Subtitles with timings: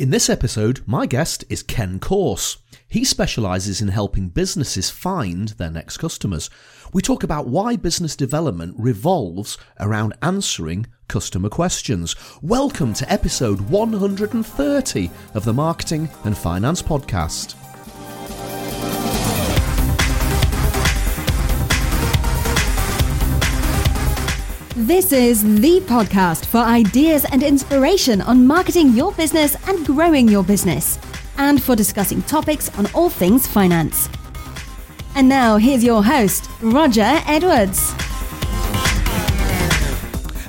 [0.00, 2.56] In this episode, my guest is Ken Corse.
[2.88, 6.48] He specialises in helping businesses find their next customers.
[6.94, 12.16] We talk about why business development revolves around answering customer questions.
[12.40, 17.54] Welcome to episode 130 of the Marketing and Finance Podcast.
[24.86, 30.42] This is the podcast for ideas and inspiration on marketing your business and growing your
[30.42, 30.98] business,
[31.36, 34.08] and for discussing topics on all things finance.
[35.14, 37.92] And now, here's your host, Roger Edwards.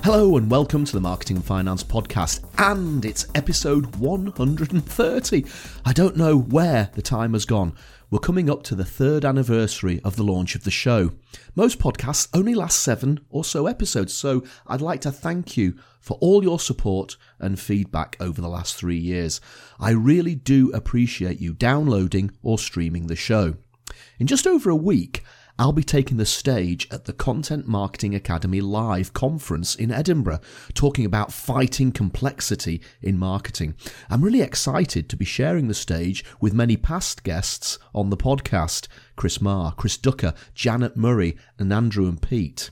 [0.05, 5.45] Hello and welcome to the Marketing and Finance Podcast, and it's episode 130.
[5.83, 7.73] I don't know where the time has gone.
[8.11, 11.13] We're coming up to the third anniversary of the launch of the show.
[11.55, 16.17] Most podcasts only last seven or so episodes, so I'd like to thank you for
[16.19, 19.39] all your support and feedback over the last three years.
[19.79, 23.55] I really do appreciate you downloading or streaming the show.
[24.19, 25.23] In just over a week,
[25.59, 30.39] I'll be taking the stage at the Content Marketing Academy Live conference in Edinburgh,
[30.73, 33.75] talking about fighting complexity in marketing.
[34.09, 38.87] I'm really excited to be sharing the stage with many past guests on the podcast
[39.15, 42.71] Chris Marr, Chris Ducker, Janet Murray, and Andrew and Pete.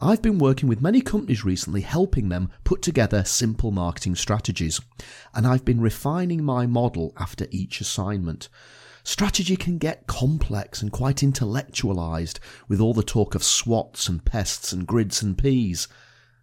[0.00, 4.80] I've been working with many companies recently, helping them put together simple marketing strategies,
[5.32, 8.48] and I've been refining my model after each assignment.
[9.06, 14.72] Strategy can get complex and quite intellectualized with all the talk of SWOTs and PESTs
[14.72, 15.88] and grids and peas.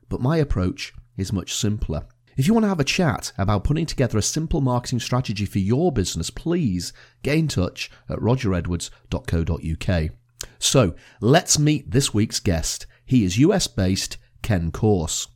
[0.09, 2.05] But my approach is much simpler.
[2.37, 5.57] If you want to have a chat about putting together a simple marketing strategy for
[5.57, 10.11] your business, please get in touch at rogeredwards.co.uk.
[10.59, 12.85] So let's meet this week's guest.
[13.03, 15.27] He is US based Ken Corse.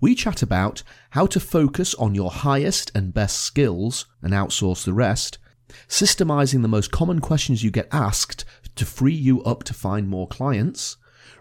[0.00, 4.92] We chat about how to focus on your highest and best skills and outsource the
[4.92, 5.38] rest
[5.88, 8.44] systemizing the most common questions you get asked
[8.76, 10.96] to free you up to find more clients,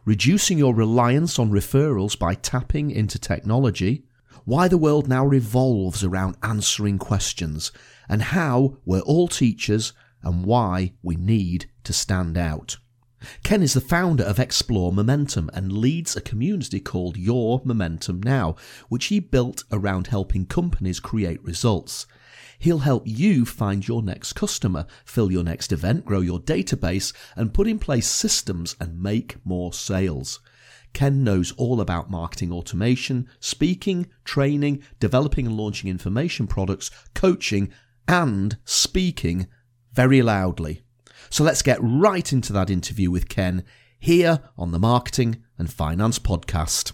[0.06, 4.03] reducing your reliance on referrals by tapping into technology,
[4.46, 7.72] why the world now revolves around answering questions,
[8.07, 9.94] and how we're all teachers
[10.24, 12.78] and why we need to stand out.
[13.44, 18.56] Ken is the founder of Explore Momentum and leads a community called Your Momentum Now,
[18.90, 22.06] which he built around helping companies create results.
[22.59, 27.53] He'll help you find your next customer, fill your next event, grow your database, and
[27.53, 30.40] put in place systems and make more sales.
[30.94, 37.72] Ken knows all about marketing automation, speaking, training, developing and launching information products, coaching,
[38.07, 39.47] and speaking
[39.94, 40.81] very loudly.
[41.29, 43.63] So let's get right into that interview with Ken
[44.00, 46.94] here on the Marketing and Finance Podcast.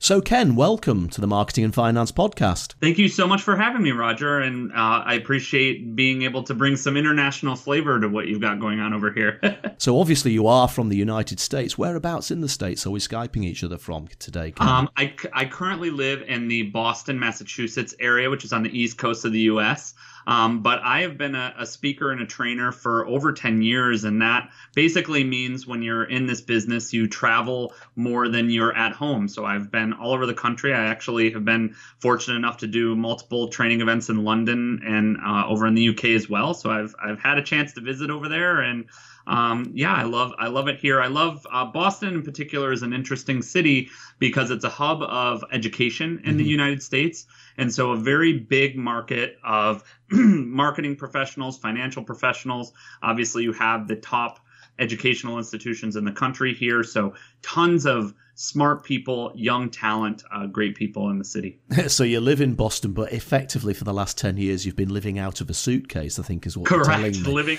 [0.00, 2.74] So, Ken, welcome to the Marketing and Finance Podcast.
[2.80, 4.38] Thank you so much for having me, Roger.
[4.38, 8.60] And uh, I appreciate being able to bring some international flavor to what you've got
[8.60, 9.40] going on over here.
[9.78, 11.76] so, obviously, you are from the United States.
[11.76, 14.54] Whereabouts in the States are we Skyping each other from today?
[14.58, 18.98] Um, I, I currently live in the Boston, Massachusetts area, which is on the east
[18.98, 19.94] coast of the U.S.
[20.28, 24.04] Um, but I have been a, a, speaker and a trainer for over 10 years.
[24.04, 28.92] And that basically means when you're in this business, you travel more than you're at
[28.92, 29.26] home.
[29.26, 30.74] So I've been all over the country.
[30.74, 35.46] I actually have been fortunate enough to do multiple training events in London and uh,
[35.48, 36.52] over in the UK as well.
[36.52, 38.84] So I've, I've had a chance to visit over there and
[39.28, 41.02] um, yeah, I love I love it here.
[41.02, 45.44] I love uh, Boston in particular is an interesting city because it's a hub of
[45.52, 46.38] education in mm-hmm.
[46.38, 47.26] the United States,
[47.58, 52.72] and so a very big market of marketing professionals, financial professionals.
[53.02, 54.40] Obviously, you have the top
[54.78, 60.76] educational institutions in the country here, so tons of smart people, young talent, uh, great
[60.76, 61.58] people in the city.
[61.88, 65.18] so you live in Boston, but effectively for the last ten years you've been living
[65.18, 66.18] out of a suitcase.
[66.18, 67.16] I think is what correct.
[67.26, 67.58] Living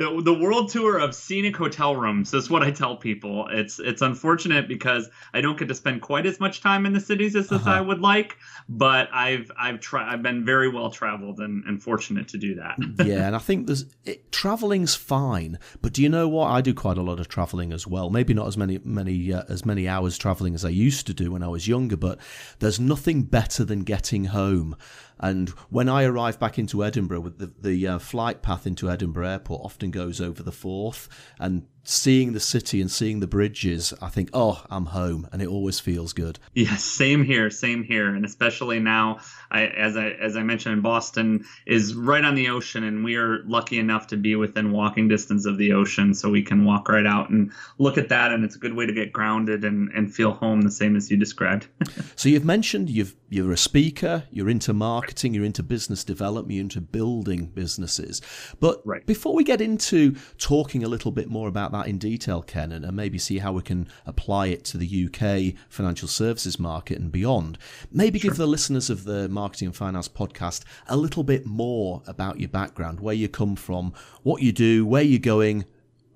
[0.00, 3.46] the world tour of scenic hotel rooms is what I tell people.
[3.50, 7.00] It's it's unfortunate because I don't get to spend quite as much time in the
[7.00, 7.68] cities as, uh-huh.
[7.68, 8.38] I would like,
[8.68, 12.78] but I've I've tried I've been very well traveled and, and fortunate to do that.
[13.04, 16.46] yeah, and I think there's it, traveling's fine, but do you know what?
[16.46, 18.08] I do quite a lot of traveling as well.
[18.08, 21.32] Maybe not as many many uh, as many hours traveling as I used to do
[21.32, 22.18] when I was younger, but
[22.60, 24.76] there's nothing better than getting home
[25.20, 29.62] and when I arrive back into Edinburgh, the, the uh, flight path into Edinburgh Airport
[29.64, 31.08] often goes over the Forth,
[31.38, 35.48] and seeing the city and seeing the bridges, I think, oh, I'm home, and it
[35.48, 36.38] always feels good.
[36.54, 39.18] Yes, same here, same here, and especially now,
[39.50, 43.16] I, as I as I mentioned, in Boston is right on the ocean, and we
[43.16, 46.88] are lucky enough to be within walking distance of the ocean, so we can walk
[46.88, 49.90] right out and look at that, and it's a good way to get grounded and,
[49.90, 51.66] and feel home, the same as you described.
[52.16, 56.62] so you've mentioned you've you're a speaker, you're into marketing, you're into business development, you're
[56.62, 58.20] into building businesses,
[58.58, 59.06] but right.
[59.06, 62.84] before we get into talking a little bit more about that in detail, Ken, and,
[62.84, 67.10] and maybe see how we can apply it to the UK financial services market and
[67.12, 67.58] beyond.
[67.90, 68.30] Maybe sure.
[68.30, 72.48] give the listeners of the Marketing and Finance podcast a little bit more about your
[72.48, 75.64] background, where you come from, what you do, where you're going,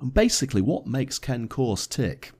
[0.00, 2.32] and basically what makes Ken Course tick.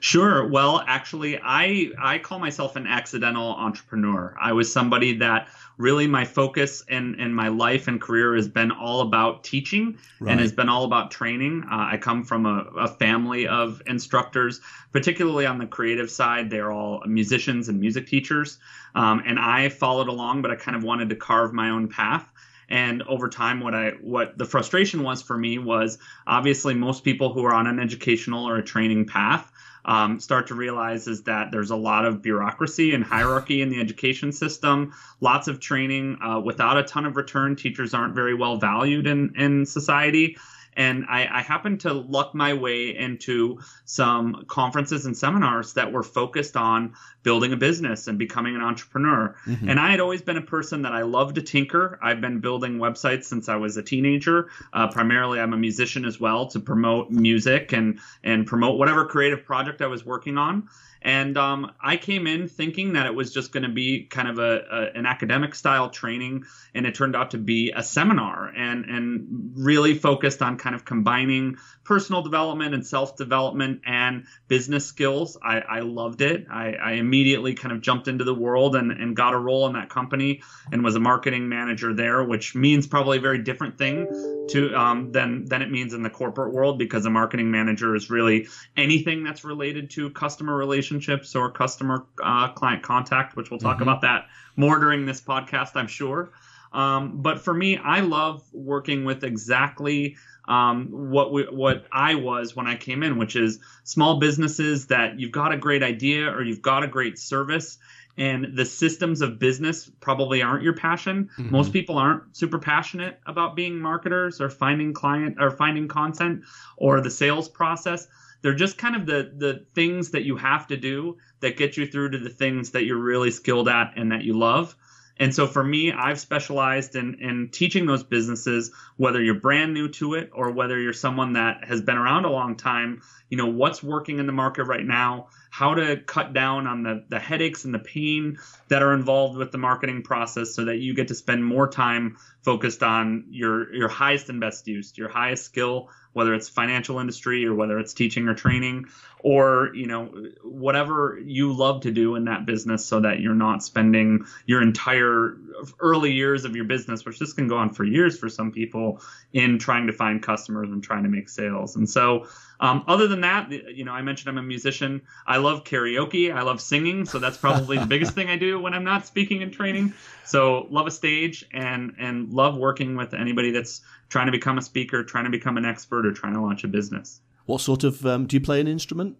[0.00, 0.46] Sure.
[0.46, 4.34] Well, actually, I I call myself an accidental entrepreneur.
[4.40, 5.48] I was somebody that
[5.78, 10.32] really my focus and and my life and career has been all about teaching right.
[10.32, 11.64] and has been all about training.
[11.64, 14.60] Uh, I come from a, a, family of instructors,
[14.92, 16.50] particularly on the creative side.
[16.50, 18.58] They're all musicians and music teachers,
[18.94, 22.30] um, and I followed along, but I kind of wanted to carve my own path
[22.68, 27.32] and over time what i what the frustration was for me was obviously most people
[27.32, 29.52] who are on an educational or a training path
[29.86, 33.80] um, start to realize is that there's a lot of bureaucracy and hierarchy in the
[33.80, 37.56] education system, lots of training uh, without a ton of return.
[37.56, 40.36] Teachers aren't very well valued in, in society.
[40.76, 46.02] And I, I happened to luck my way into some conferences and seminars that were
[46.02, 49.34] focused on building a business and becoming an entrepreneur.
[49.46, 49.68] Mm-hmm.
[49.68, 51.98] And I had always been a person that I love to tinker.
[52.02, 54.50] I've been building websites since I was a teenager.
[54.72, 59.44] Uh, primarily, I'm a musician as well to promote music and and promote whatever creative
[59.44, 60.68] project I was working on.
[61.06, 64.40] And um, I came in thinking that it was just going to be kind of
[64.40, 66.42] a, a, an academic style training,
[66.74, 70.84] and it turned out to be a seminar and and really focused on kind of
[70.84, 75.38] combining personal development and self development and business skills.
[75.40, 76.46] I, I loved it.
[76.50, 79.74] I, I, immediately kind of jumped into the world and, and got a role in
[79.74, 80.42] that company
[80.72, 84.08] and was a marketing manager there, which means probably a very different thing
[84.50, 88.10] to um, than than it means in the corporate world because a marketing manager is
[88.10, 90.56] really anything that's related to customer
[90.96, 93.82] relationships or customer uh, client contact, which we'll talk mm-hmm.
[93.82, 94.26] about that
[94.56, 96.32] more during this podcast, I'm sure.
[96.72, 100.16] Um, but for me, I love working with exactly
[100.48, 105.18] um, what we, what I was when I came in, which is small businesses that
[105.18, 107.78] you've got a great idea or you've got a great service
[108.18, 111.28] and the systems of business probably aren't your passion.
[111.38, 111.50] Mm-hmm.
[111.50, 116.44] Most people aren't super passionate about being marketers or finding client or finding content
[116.78, 118.08] or the sales process.
[118.46, 121.84] They're just kind of the the things that you have to do that get you
[121.84, 124.76] through to the things that you're really skilled at and that you love.
[125.18, 129.88] And so for me, I've specialized in, in teaching those businesses, whether you're brand new
[129.88, 133.46] to it or whether you're someone that has been around a long time, you know,
[133.46, 137.64] what's working in the market right now, how to cut down on the, the headaches
[137.64, 138.36] and the pain
[138.68, 142.16] that are involved with the marketing process so that you get to spend more time
[142.44, 147.44] focused on your, your highest and best use, your highest skill, whether it's financial industry
[147.44, 148.86] or whether it's teaching or training
[149.20, 150.06] or you know
[150.42, 155.36] whatever you love to do in that business so that you're not spending your entire
[155.78, 158.98] early years of your business which this can go on for years for some people
[159.34, 161.76] in trying to find customers and trying to make sales.
[161.76, 162.26] And so
[162.60, 166.42] um, other than that you know i mentioned i'm a musician i love karaoke i
[166.42, 169.52] love singing so that's probably the biggest thing i do when i'm not speaking and
[169.52, 169.92] training
[170.24, 174.62] so love a stage and and love working with anybody that's trying to become a
[174.62, 178.04] speaker trying to become an expert or trying to launch a business what sort of
[178.04, 179.16] um, do you play an instrument?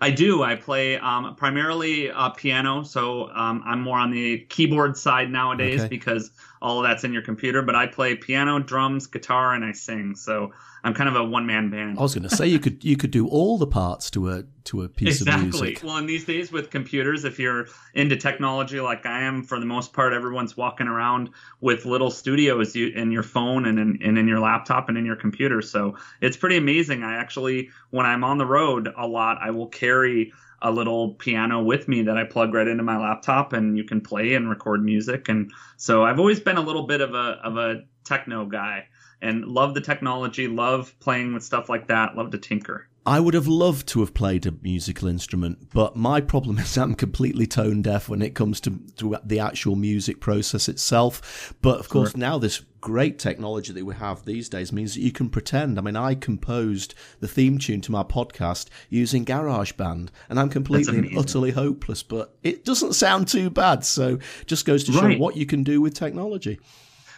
[0.00, 0.42] I do.
[0.42, 5.80] I play um, primarily uh, piano, so um, I'm more on the keyboard side nowadays
[5.80, 5.88] okay.
[5.88, 6.32] because
[6.62, 7.62] all of that's in your computer.
[7.62, 10.14] But I play piano, drums, guitar, and I sing.
[10.14, 10.52] So
[10.84, 11.98] I'm kind of a one man band.
[11.98, 14.44] I was going to say you could you could do all the parts to a
[14.64, 15.34] to a piece exactly.
[15.34, 15.68] of music.
[15.68, 15.88] Exactly.
[15.88, 19.66] Well, in these days with computers, if you're into technology like I am, for the
[19.66, 24.28] most part, everyone's walking around with little studios in your phone and in, and in
[24.28, 25.60] your laptop and in your computer.
[25.62, 27.02] So it's pretty amazing.
[27.02, 30.32] I actually, when I'm on the road a lot, I will carry
[30.62, 34.00] a little piano with me that I plug right into my laptop and you can
[34.00, 35.28] play and record music.
[35.28, 38.88] And so I've always been a little bit of a of a techno guy
[39.20, 42.88] and love the technology, love playing with stuff like that, love to tinker.
[43.06, 46.96] I would have loved to have played a musical instrument, but my problem is I'm
[46.96, 51.54] completely tone deaf when it comes to, to the actual music process itself.
[51.62, 52.18] But of course, sure.
[52.18, 55.78] now this great technology that we have these days means that you can pretend.
[55.78, 60.98] I mean, I composed the theme tune to my podcast using GarageBand, and I'm completely
[60.98, 63.84] and utterly hopeless, but it doesn't sound too bad.
[63.84, 65.18] So just goes to show right.
[65.18, 66.58] what you can do with technology.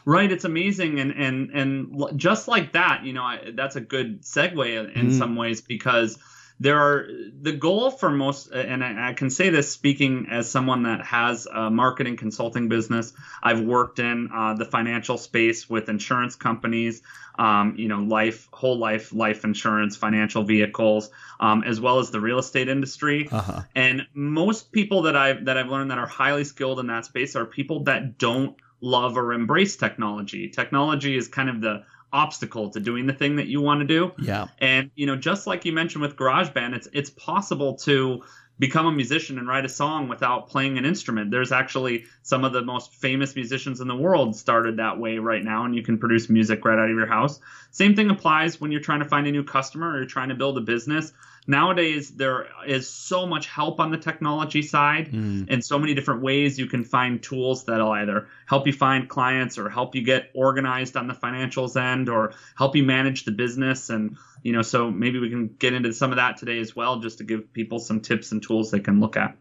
[0.05, 4.23] Right, it's amazing, and and and just like that, you know, I, that's a good
[4.23, 5.19] segue in mm.
[5.19, 6.19] some ways because
[6.61, 7.09] there are
[7.41, 11.47] the goal for most and I, I, can say this speaking as someone that has
[11.47, 13.13] a marketing consulting business
[13.43, 17.03] i've worked in uh, the financial space with insurance companies
[17.39, 22.21] um, you know life whole life life insurance financial vehicles um, as well as the
[22.21, 23.63] real estate industry uh-huh.
[23.75, 27.37] and most people that i've that i've learned that are highly skilled in that space
[27.37, 32.81] are people that don't love or embrace technology technology is kind of the obstacle to
[32.81, 34.13] doing the thing that you want to do.
[34.19, 34.49] Yeah.
[34.59, 38.23] And you know, just like you mentioned with GarageBand, it's it's possible to
[38.59, 41.31] become a musician and write a song without playing an instrument.
[41.31, 45.45] There's actually some of the most famous musicians in the world started that way right
[45.45, 47.39] now, and you can produce music right out of your house.
[47.71, 50.35] Same thing applies when you're trying to find a new customer or you're trying to
[50.35, 51.13] build a business
[51.49, 55.47] nowadays there is so much help on the technology side mm.
[55.49, 59.57] and so many different ways you can find tools that'll either help you find clients
[59.57, 63.89] or help you get organized on the financials end or help you manage the business
[63.89, 67.01] and you know so maybe we can get into some of that today as well
[67.01, 69.35] just to give people some tips and tools they can look at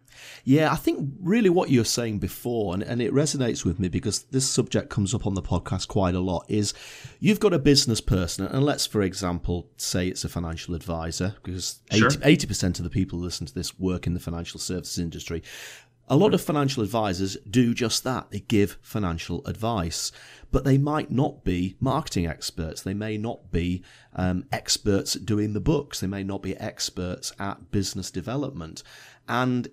[0.44, 3.88] yeah, I think really what you were saying before, and, and it resonates with me
[3.88, 6.74] because this subject comes up on the podcast quite a lot, is
[7.20, 11.80] you've got a business person, and let's, for example, say it's a financial advisor, because
[11.92, 12.10] sure.
[12.24, 15.44] 80, percent of the people who listen to this work in the financial services industry.
[16.10, 18.32] A lot of financial advisors do just that.
[18.32, 20.14] They give financial advice,
[20.52, 22.82] but they might not be marketing experts.
[22.82, 23.84] They may not be
[24.16, 26.00] um, experts at doing the books.
[26.00, 28.84] They may not be experts at business development.
[29.28, 29.68] And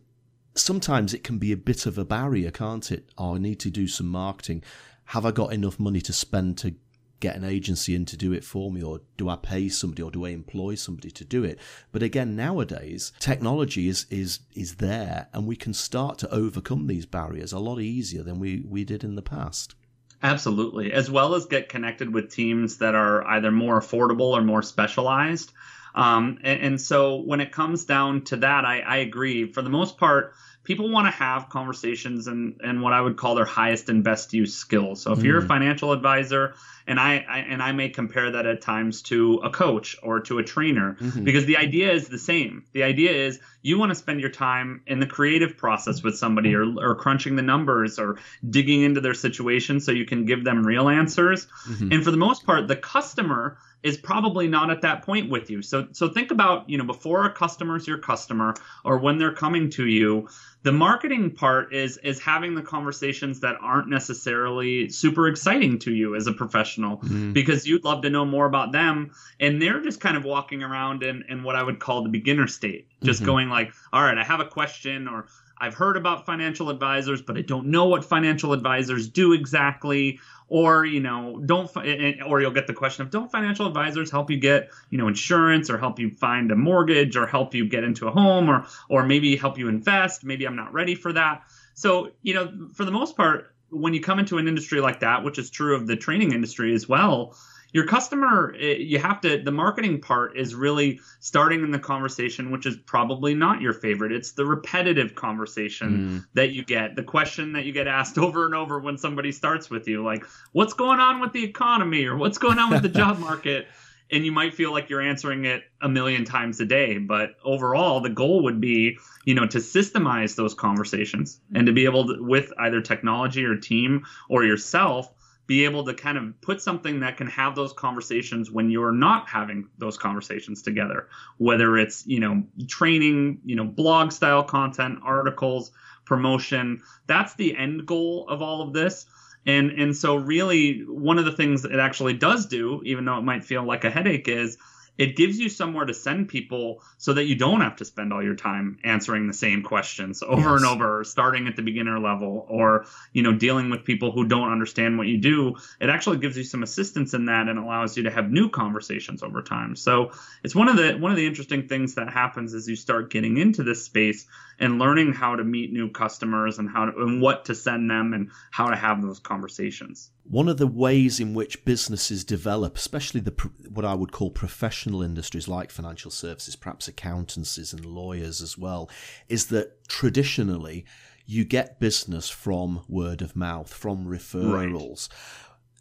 [0.55, 3.11] sometimes it can be a bit of a barrier, can't it?
[3.19, 4.63] Oh, I need to do some marketing.
[5.07, 6.75] Have I got enough money to spend to
[7.21, 10.11] get an agency in to do it for me, or do I pay somebody, or
[10.11, 11.59] do I employ somebody to do it?
[11.91, 17.07] But again, nowadays technology is is is there, and we can start to overcome these
[17.07, 19.75] barriers a lot easier than we we did in the past.
[20.23, 24.63] Absolutely, as well as get connected with teams that are either more affordable or more
[24.63, 25.53] specialized.
[25.95, 29.53] Um, and, and, so when it comes down to that, I, I agree.
[29.53, 30.35] For the most part,
[30.65, 34.33] people want to have conversations and, and what I would call their highest and best
[34.33, 35.03] use skills.
[35.03, 35.25] So if mm.
[35.25, 35.49] you're a mm.
[35.49, 36.55] financial advisor,
[36.87, 40.39] and I, I, and I may compare that at times to a coach or to
[40.39, 41.25] a trainer mm-hmm.
[41.25, 42.65] because the idea is the same.
[42.73, 46.55] The idea is you want to spend your time in the creative process with somebody
[46.55, 50.67] or, or crunching the numbers or digging into their situation so you can give them
[50.67, 51.47] real answers.
[51.69, 51.93] Mm-hmm.
[51.93, 55.61] And for the most part, the customer is probably not at that point with you.
[55.61, 59.69] So so think about, you know, before a customer's your customer or when they're coming
[59.71, 60.27] to you,
[60.63, 66.17] the marketing part is is having the conversations that aren't necessarily super exciting to you
[66.17, 67.35] as a professional mm-hmm.
[67.35, 71.03] because you'd love to know more about them and they're just kind of walking around
[71.03, 73.27] in in what I would call the beginner state just mm-hmm.
[73.27, 75.27] going like all right I have a question or
[75.59, 80.21] I've heard about financial advisors but I don't know what financial advisors do exactly.
[80.49, 84.11] Or you know don't eh, eh, or you'll get the question of don't financial advisors
[84.11, 87.67] help you get you know insurance or help you find a mortgage or help you
[87.67, 90.23] get into a home or or maybe help you invest?
[90.23, 91.45] Maybe i'm not ready for that.
[91.73, 95.25] So you know for the most part when you come into an industry like that
[95.25, 97.35] which is true of the training industry as well
[97.75, 102.51] your customer eh, you have to the marketing part is really starting in the conversation
[102.51, 104.13] which is probably not your favorite.
[104.13, 106.27] It's the repetitive conversation mm.
[106.33, 109.69] that you get the question that you get asked over and over when somebody starts
[109.69, 112.07] with you like what's going on with the economy?
[112.07, 113.67] or what's going on with the job market?
[114.11, 118.01] And you might feel like you're answering it a million times a day but overall
[118.01, 122.23] the goal would be you know to systemize those conversations and to be able to
[122.23, 125.13] with either technology or team or yourself
[125.47, 129.29] be able to kind of put something that can have those conversations when you're not
[129.29, 131.09] having those conversations together.
[131.39, 135.71] Whether it's you know training you know blog style content articles
[136.05, 139.07] promotion that's the end goal of all of this.
[139.47, 143.23] And and so really one of the things it actually does do even though it
[143.23, 144.57] might feel like a headache is
[144.97, 148.23] it gives you somewhere to send people so that you don't have to spend all
[148.23, 150.63] your time answering the same questions over yes.
[150.63, 154.53] and over starting at the beginner level or you know dealing with people who don't
[154.53, 155.57] understand what you do.
[155.81, 159.23] It actually gives you some assistance in that and allows you to have new conversations
[159.23, 159.77] over time.
[159.77, 163.11] So it's one of the one of the interesting things that happens as you start
[163.11, 164.27] getting into this space
[164.59, 168.13] and learning how to meet new customers and how to and what to send them
[168.13, 173.21] and how to have those conversations one of the ways in which businesses develop, especially
[173.21, 178.57] the what I would call professional industries like financial services, perhaps accountancies and lawyers as
[178.57, 178.89] well,
[179.29, 180.87] is that traditionally
[181.27, 185.09] you get business from word of mouth, from referrals.
[185.11, 185.19] Right.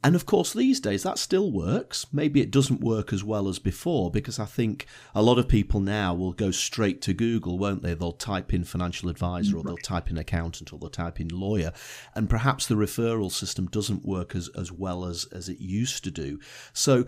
[0.03, 2.05] And of course, these days that still works.
[2.11, 5.79] Maybe it doesn't work as well as before because I think a lot of people
[5.79, 7.93] now will go straight to Google, won't they?
[7.93, 11.71] They'll type in financial advisor or they'll type in accountant or they'll type in lawyer.
[12.15, 16.11] And perhaps the referral system doesn't work as, as well as, as it used to
[16.11, 16.37] do.
[16.73, 17.05] So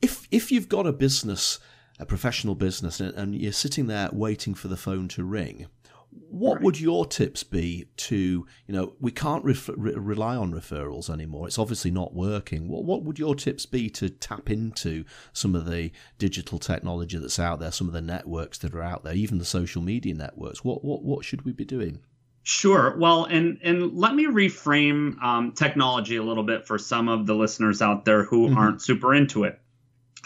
[0.00, 1.58] if, if you've got a business,
[1.98, 5.66] a professional business, and, and you're sitting there waiting for the phone to ring,
[6.28, 6.62] what right.
[6.62, 11.46] would your tips be to you know we can't ref- re- rely on referrals anymore
[11.46, 15.66] it's obviously not working what, what would your tips be to tap into some of
[15.66, 19.38] the digital technology that's out there some of the networks that are out there even
[19.38, 22.00] the social media networks what what, what should we be doing
[22.48, 22.96] Sure.
[22.96, 27.34] Well, and and let me reframe um, technology a little bit for some of the
[27.34, 28.56] listeners out there who mm-hmm.
[28.56, 29.60] aren't super into it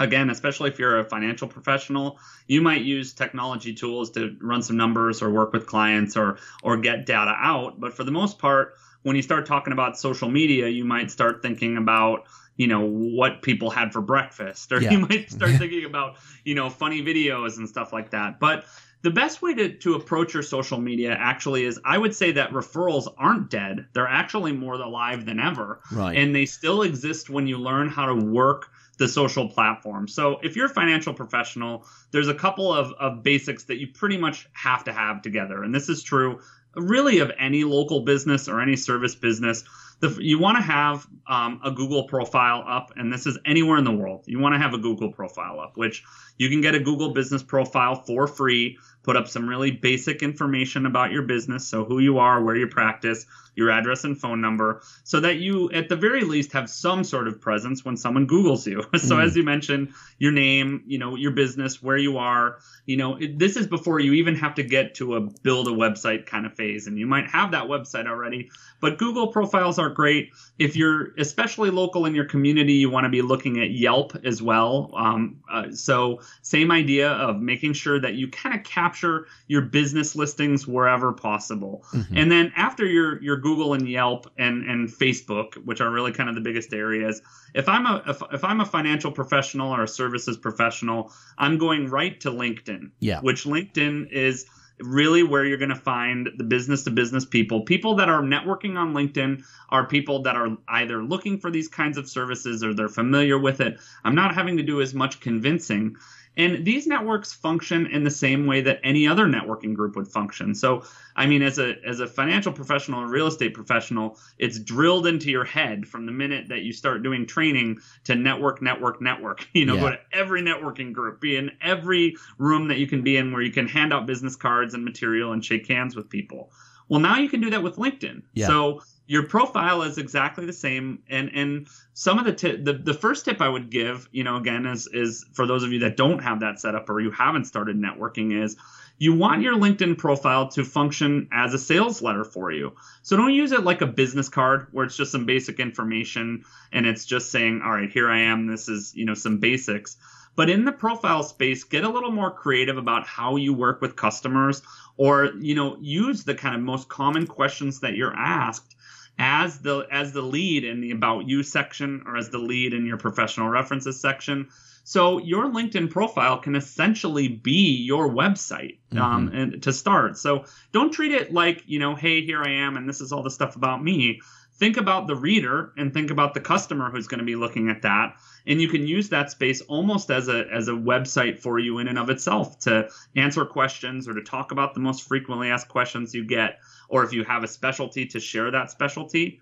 [0.01, 4.77] again, especially if you're a financial professional, you might use technology tools to run some
[4.77, 7.79] numbers or work with clients or or get data out.
[7.79, 11.43] But for the most part, when you start talking about social media, you might start
[11.43, 12.25] thinking about
[12.57, 14.91] you know what people had for breakfast or yeah.
[14.91, 18.67] you might start thinking about you know funny videos and stuff like that but
[19.03, 22.51] the best way to, to approach your social media actually is I would say that
[22.51, 23.87] referrals aren't dead.
[23.95, 25.81] They're actually more alive than ever.
[25.91, 26.19] Right.
[26.19, 28.69] And they still exist when you learn how to work
[29.01, 30.07] the social platform.
[30.07, 34.19] So if you're a financial professional, there's a couple of, of basics that you pretty
[34.19, 35.65] much have to have together.
[35.65, 36.41] And this is true
[36.77, 39.65] really of any local business or any service business.
[40.01, 43.85] The, you want to have um, a Google profile up, and this is anywhere in
[43.85, 44.25] the world.
[44.27, 46.05] You want to have a Google profile up, which
[46.37, 50.87] you can get a Google business profile for free put up some really basic information
[50.87, 51.67] about your business.
[51.67, 53.27] So, who you are, where you practice,
[53.61, 57.29] your address and phone number, so that you, at the very least, have some sort
[57.29, 58.83] of presence when someone Googles you.
[58.99, 59.25] so, mm.
[59.25, 63.39] as you mentioned, your name, you know, your business, where you are, you know, it,
[63.39, 66.55] this is before you even have to get to a build a website kind of
[66.55, 66.87] phase.
[66.87, 68.51] And you might have that website already,
[68.81, 70.31] but Google profiles are great.
[70.59, 74.43] If you're especially local in your community, you want to be looking at Yelp as
[74.43, 74.91] well.
[74.97, 80.17] Um, uh, so, same idea of making sure that you kind of capture your business
[80.17, 81.85] listings wherever possible.
[81.93, 82.17] Mm-hmm.
[82.17, 86.29] And then after your your Google and Yelp and and Facebook, which are really kind
[86.29, 87.21] of the biggest areas,
[87.55, 91.89] if I'm a if, if I'm a financial professional or a services professional, I'm going
[91.89, 92.91] right to LinkedIn.
[93.01, 93.21] Yeah.
[93.21, 94.47] Which LinkedIn is
[94.83, 97.63] really where you're going to find the business to business people.
[97.63, 101.99] People that are networking on LinkedIn are people that are either looking for these kinds
[101.99, 103.79] of services or they're familiar with it.
[104.05, 105.97] I'm not having to do as much convincing.
[106.37, 110.55] And these networks function in the same way that any other networking group would function.
[110.55, 110.85] So,
[111.17, 115.31] I mean, as a as a financial professional and real estate professional, it's drilled into
[115.31, 119.47] your head from the minute that you start doing training to network, network, network.
[119.61, 119.81] You know, yeah.
[119.81, 123.43] go to every networking group, be in every room that you can be in where
[123.43, 126.51] you can hand out business cards and material and shake hands with people.
[126.89, 128.23] Well, now you can do that with LinkedIn.
[128.33, 128.47] Yeah.
[128.47, 132.95] So your profile is exactly the same and and some of the t- the the
[132.95, 135.97] first tip I would give, you know, again is is for those of you that
[135.97, 138.57] don't have that set up or you haven't started networking is
[138.99, 142.77] you want your LinkedIn profile to function as a sales letter for you.
[143.03, 146.87] So don't use it like a business card where it's just some basic information and
[146.87, 148.47] it's just saying, "All right, here I am.
[148.47, 149.97] This is, you know, some basics."
[150.37, 153.97] But in the profile space, get a little more creative about how you work with
[153.97, 154.63] customers
[154.97, 158.77] or, you know, use the kind of most common questions that you're asked
[159.19, 162.87] as the as the lead in the about you section or as the lead in
[162.87, 164.49] your professional references section.
[164.85, 169.37] So your linkedin profile can essentially be your website um, mm-hmm.
[169.37, 170.17] and to start.
[170.17, 173.23] So don't treat it like you know hey here i am and this is all
[173.23, 174.21] the stuff about me.
[174.55, 177.83] Think about the reader and think about the customer who's going to be looking at
[177.83, 181.79] that and you can use that space almost as a as a website for you
[181.79, 185.69] in and of itself to answer questions or to talk about the most frequently asked
[185.69, 189.41] questions you get or if you have a specialty to share that specialty.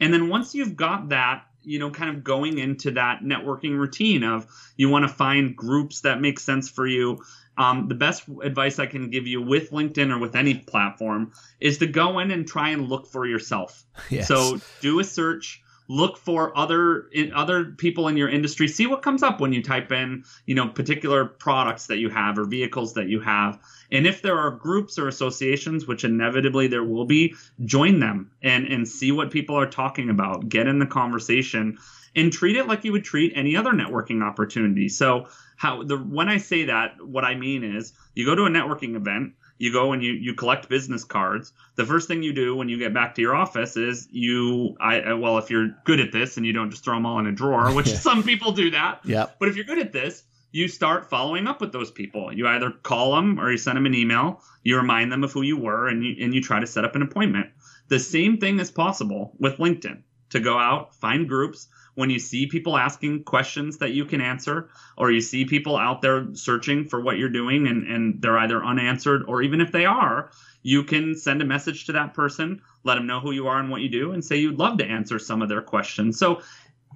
[0.00, 4.22] And then once you've got that, you know, kind of going into that networking routine
[4.24, 7.22] of you want to find groups that make sense for you.
[7.58, 11.76] Um, the best advice I can give you with LinkedIn or with any platform is
[11.78, 13.84] to go in and try and look for yourself.
[14.08, 14.28] Yes.
[14.28, 18.68] So do a search look for other other people in your industry.
[18.68, 22.38] See what comes up when you type in you know particular products that you have
[22.38, 23.58] or vehicles that you have.
[23.90, 28.68] And if there are groups or associations which inevitably there will be join them and
[28.68, 30.48] and see what people are talking about.
[30.48, 31.78] Get in the conversation
[32.14, 34.88] and treat it like you would treat any other networking opportunity.
[34.88, 35.26] So
[35.56, 38.96] how the when i say that what i mean is you go to a networking
[38.96, 41.52] event you go and you you collect business cards.
[41.76, 45.12] The first thing you do when you get back to your office is you I
[45.12, 47.32] well if you're good at this and you don't just throw them all in a
[47.32, 47.96] drawer, which yeah.
[47.96, 49.00] some people do that.
[49.04, 49.26] Yeah.
[49.38, 52.32] But if you're good at this, you start following up with those people.
[52.32, 54.42] You either call them or you send them an email.
[54.64, 56.96] You remind them of who you were and you and you try to set up
[56.96, 57.48] an appointment.
[57.88, 60.02] The same thing is possible with LinkedIn.
[60.30, 61.68] to go out, find groups.
[62.00, 66.00] When you see people asking questions that you can answer, or you see people out
[66.00, 69.84] there searching for what you're doing and, and they're either unanswered, or even if they
[69.84, 70.30] are,
[70.62, 73.70] you can send a message to that person, let them know who you are and
[73.70, 76.18] what you do, and say you'd love to answer some of their questions.
[76.18, 76.40] So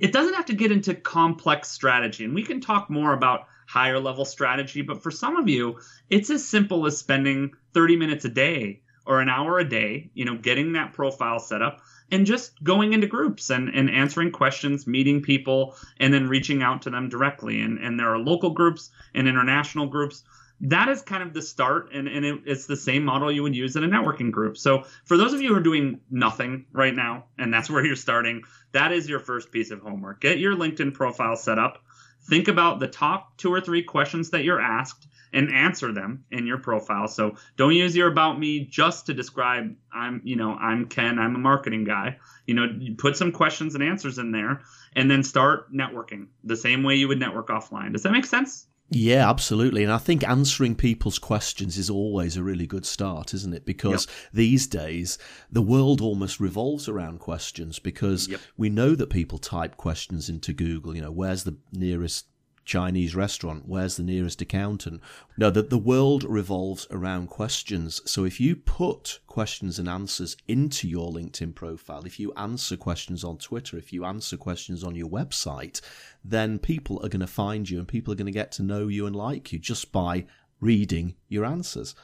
[0.01, 2.25] it doesn't have to get into complex strategy.
[2.25, 6.31] And we can talk more about higher level strategy, but for some of you, it's
[6.31, 10.39] as simple as spending 30 minutes a day or an hour a day, you know,
[10.39, 11.83] getting that profile set up
[12.15, 16.83] and just going into groups and, and answering questions, meeting people, and then reaching out
[16.83, 17.61] to them directly.
[17.61, 20.23] And, and there are local groups and international groups.
[20.61, 23.57] That is kind of the start and, and it, it's the same model you would
[23.57, 24.57] use in a networking group.
[24.57, 27.97] So for those of you who are doing nothing right now and that's where you're
[27.97, 30.21] starting that is your first piece of homework.
[30.21, 31.83] Get your linkedin profile set up
[32.27, 36.47] think about the top two or three questions that you're asked and answer them in
[36.47, 37.09] your profile.
[37.09, 41.35] So don't use your about me just to describe i'm you know i'm ken i'm
[41.35, 42.19] a marketing guy.
[42.47, 44.63] You know you put some questions and answers in there
[44.95, 47.93] and then start networking the same way you would network offline.
[47.93, 49.83] Does that make sense yeah, absolutely.
[49.83, 53.65] And I think answering people's questions is always a really good start, isn't it?
[53.65, 54.17] Because yep.
[54.33, 55.19] these days,
[55.51, 58.41] the world almost revolves around questions because yep.
[58.57, 62.27] we know that people type questions into Google, you know, where's the nearest
[62.65, 63.65] Chinese restaurant?
[63.67, 65.01] Where's the nearest accountant?
[65.37, 68.01] No, that the world revolves around questions.
[68.05, 73.25] So if you put questions and answers into your LinkedIn profile, if you answer questions
[73.25, 75.81] on Twitter, if you answer questions on your website,
[76.25, 78.89] then people are going to find you and people are going to get to know
[78.89, 80.27] you and like you just by
[80.61, 81.95] reading your answers.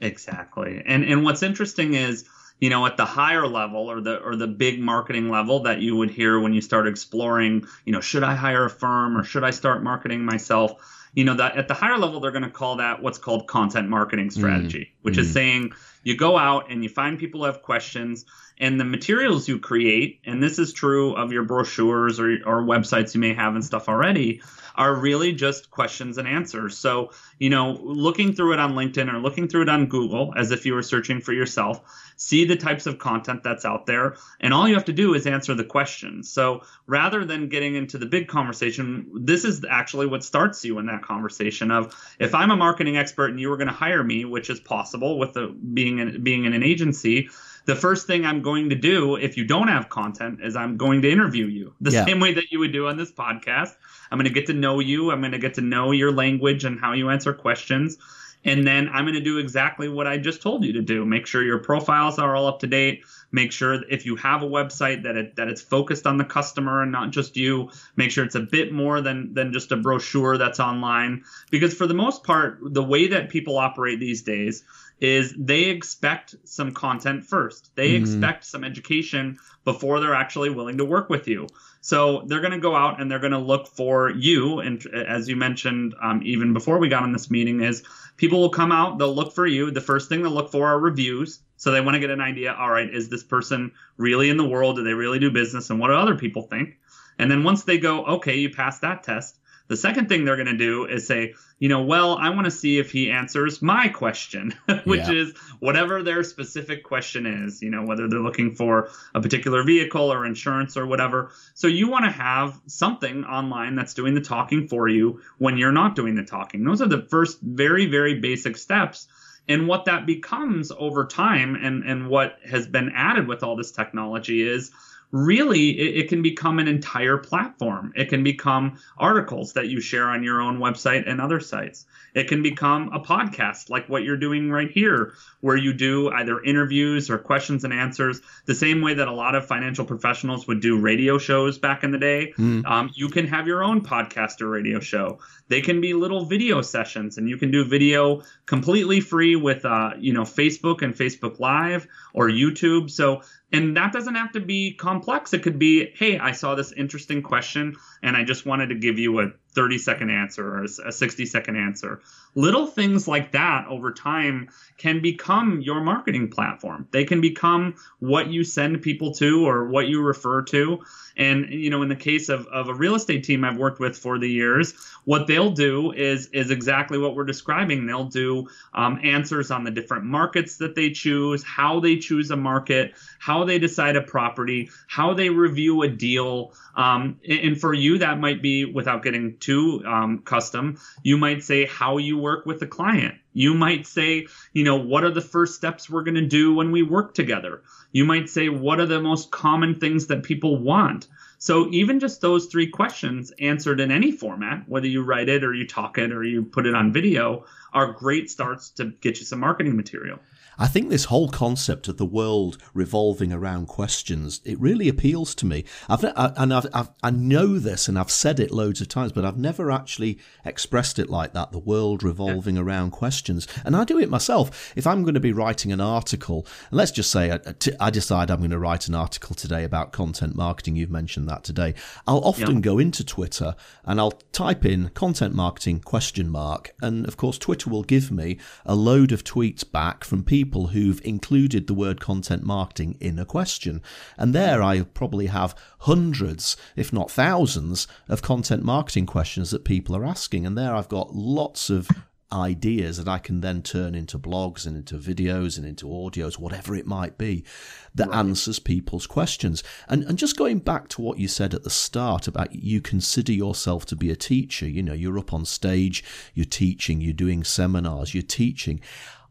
[0.00, 0.82] Exactly.
[0.86, 2.28] And and what's interesting is
[2.60, 5.96] you know at the higher level or the or the big marketing level that you
[5.96, 9.44] would hear when you start exploring you know should i hire a firm or should
[9.44, 10.72] i start marketing myself?
[11.14, 13.88] You know that at the higher level they're going to call that what's called content
[13.88, 15.72] marketing strategy mm which mm is saying
[16.06, 18.26] you go out and you find people who have questions
[18.58, 23.12] and the materials you create and this is true of your brochures or, or websites
[23.12, 24.40] you may have and stuff already
[24.76, 26.76] are really just questions and answers.
[26.76, 30.50] So, you know, looking through it on LinkedIn or looking through it on Google as
[30.50, 31.80] if you were searching for yourself,
[32.16, 35.26] see the types of content that's out there, and all you have to do is
[35.26, 36.30] answer the questions.
[36.30, 40.86] So, rather than getting into the big conversation, this is actually what starts you in
[40.86, 44.24] that conversation of if I'm a marketing expert and you were going to hire me,
[44.24, 45.54] which is possible with the
[45.96, 47.28] being in, being in an agency,
[47.66, 51.02] the first thing I'm going to do if you don't have content is I'm going
[51.02, 52.04] to interview you the yeah.
[52.04, 53.74] same way that you would do on this podcast.
[54.10, 55.10] I'm going to get to know you.
[55.10, 57.98] I'm going to get to know your language and how you answer questions.
[58.44, 61.04] And then I'm going to do exactly what I just told you to do.
[61.04, 63.04] Make sure your profiles are all up to date.
[63.32, 66.82] Make sure if you have a website that it that it's focused on the customer
[66.82, 67.70] and not just you.
[67.96, 71.24] Make sure it's a bit more than than just a brochure that's online.
[71.50, 74.62] Because for the most part, the way that people operate these days
[75.00, 77.70] is they expect some content first.
[77.74, 78.02] They mm-hmm.
[78.02, 81.48] expect some education before they're actually willing to work with you.
[81.82, 84.60] So they're going to go out and they're going to look for you.
[84.60, 87.84] And as you mentioned, um, even before we got on this meeting, is
[88.16, 89.70] people will come out, they'll look for you.
[89.70, 91.40] The first thing they'll look for are reviews.
[91.58, 92.54] So they want to get an idea.
[92.54, 94.76] All right, is this person really in the world?
[94.76, 95.70] Do they really do business?
[95.70, 96.78] And what do other people think?
[97.18, 100.46] And then once they go, okay, you passed that test, the second thing they're going
[100.46, 103.88] to do is say, you know, well, I want to see if he answers my
[103.88, 105.12] question, which yeah.
[105.12, 110.12] is whatever their specific question is, you know, whether they're looking for a particular vehicle
[110.12, 111.30] or insurance or whatever.
[111.54, 115.72] So you want to have something online that's doing the talking for you when you're
[115.72, 116.64] not doing the talking.
[116.64, 119.08] Those are the first very, very basic steps.
[119.48, 123.70] And what that becomes over time and, and what has been added with all this
[123.70, 124.72] technology is
[125.12, 127.92] really it, it, can become an entire platform.
[127.96, 131.86] It can become articles that you share on your own website and other sites.
[132.14, 136.42] It can become a podcast like what you're doing right here, where you do either
[136.42, 140.60] interviews or questions and answers, the same way that a lot of financial professionals would
[140.60, 142.32] do radio shows back in the day.
[142.38, 142.66] Mm.
[142.66, 145.18] Um, you can have your own podcast or radio show.
[145.48, 149.90] They can be little video sessions, and you can do video completely free with, uh,
[149.98, 152.90] you know, Facebook and Facebook Live or YouTube.
[152.90, 155.32] So and that doesn't have to be complex.
[155.32, 158.98] It could be, hey, I saw this interesting question and I just wanted to give
[158.98, 162.00] you a 30 second answer or a 60 second answer.
[162.36, 166.86] Little things like that over time can become your marketing platform.
[166.90, 170.84] They can become what you send people to or what you refer to.
[171.16, 173.96] And you know, in the case of, of a real estate team I've worked with
[173.96, 177.86] for the years, what they'll do is is exactly what we're describing.
[177.86, 182.36] They'll do um, answers on the different markets that they choose, how they choose a
[182.36, 186.52] market, how they decide a property, how they review a deal.
[186.74, 191.64] Um, and for you, that might be without getting too um, custom, you might say
[191.64, 193.14] how you work with the client.
[193.34, 196.72] You might say, you know, what are the first steps we're going to do when
[196.72, 197.62] we work together?
[197.92, 201.06] You might say, what are the most common things that people want?
[201.38, 205.54] So even just those three questions answered in any format, whether you write it or
[205.54, 209.24] you talk it or you put it on video, are great starts to get you
[209.24, 210.18] some marketing material.
[210.58, 215.46] I think this whole concept of the world revolving around questions, it really appeals to
[215.46, 215.64] me.
[215.88, 219.12] I've, I, and I've, I've, i know this and I've said it loads of times,
[219.12, 222.62] but I've never actually expressed it like that, the world revolving yeah.
[222.62, 223.46] around questions.
[223.64, 224.72] And I do it myself.
[224.76, 227.86] If I'm going to be writing an article, and let's just say uh, uh, I,
[227.88, 231.44] I decide I'm going to write an article today about content marketing, you've mentioned that
[231.44, 231.74] today,
[232.06, 232.60] I'll often yeah.
[232.60, 236.74] go into Twitter and I'll type in content marketing question mark.
[236.80, 240.68] And of course, Twitter will give me a load of tweets back from people people
[240.68, 243.82] who've included the word content marketing in a question.
[244.16, 249.96] And there I probably have hundreds, if not thousands, of content marketing questions that people
[249.96, 250.46] are asking.
[250.46, 251.88] And there I've got lots of
[252.32, 256.76] ideas that I can then turn into blogs and into videos and into audios, whatever
[256.76, 257.44] it might be,
[257.92, 258.18] that right.
[258.18, 259.64] answers people's questions.
[259.88, 263.32] And and just going back to what you said at the start about you consider
[263.32, 266.04] yourself to be a teacher, you know, you're up on stage,
[266.34, 268.80] you're teaching, you're doing seminars, you're teaching.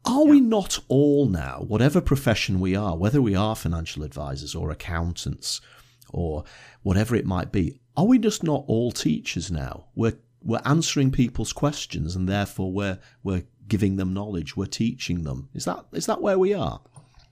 [0.06, 0.32] Are yeah.
[0.32, 5.62] we not all now, whatever profession we are, whether we are financial advisors or accountants
[6.10, 6.44] or
[6.84, 9.86] whatever it might be, are we just not all teachers now?
[9.96, 15.50] We're we're answering people's questions and therefore we're we're giving them knowledge, we're teaching them.
[15.54, 16.82] Is that is that where we are?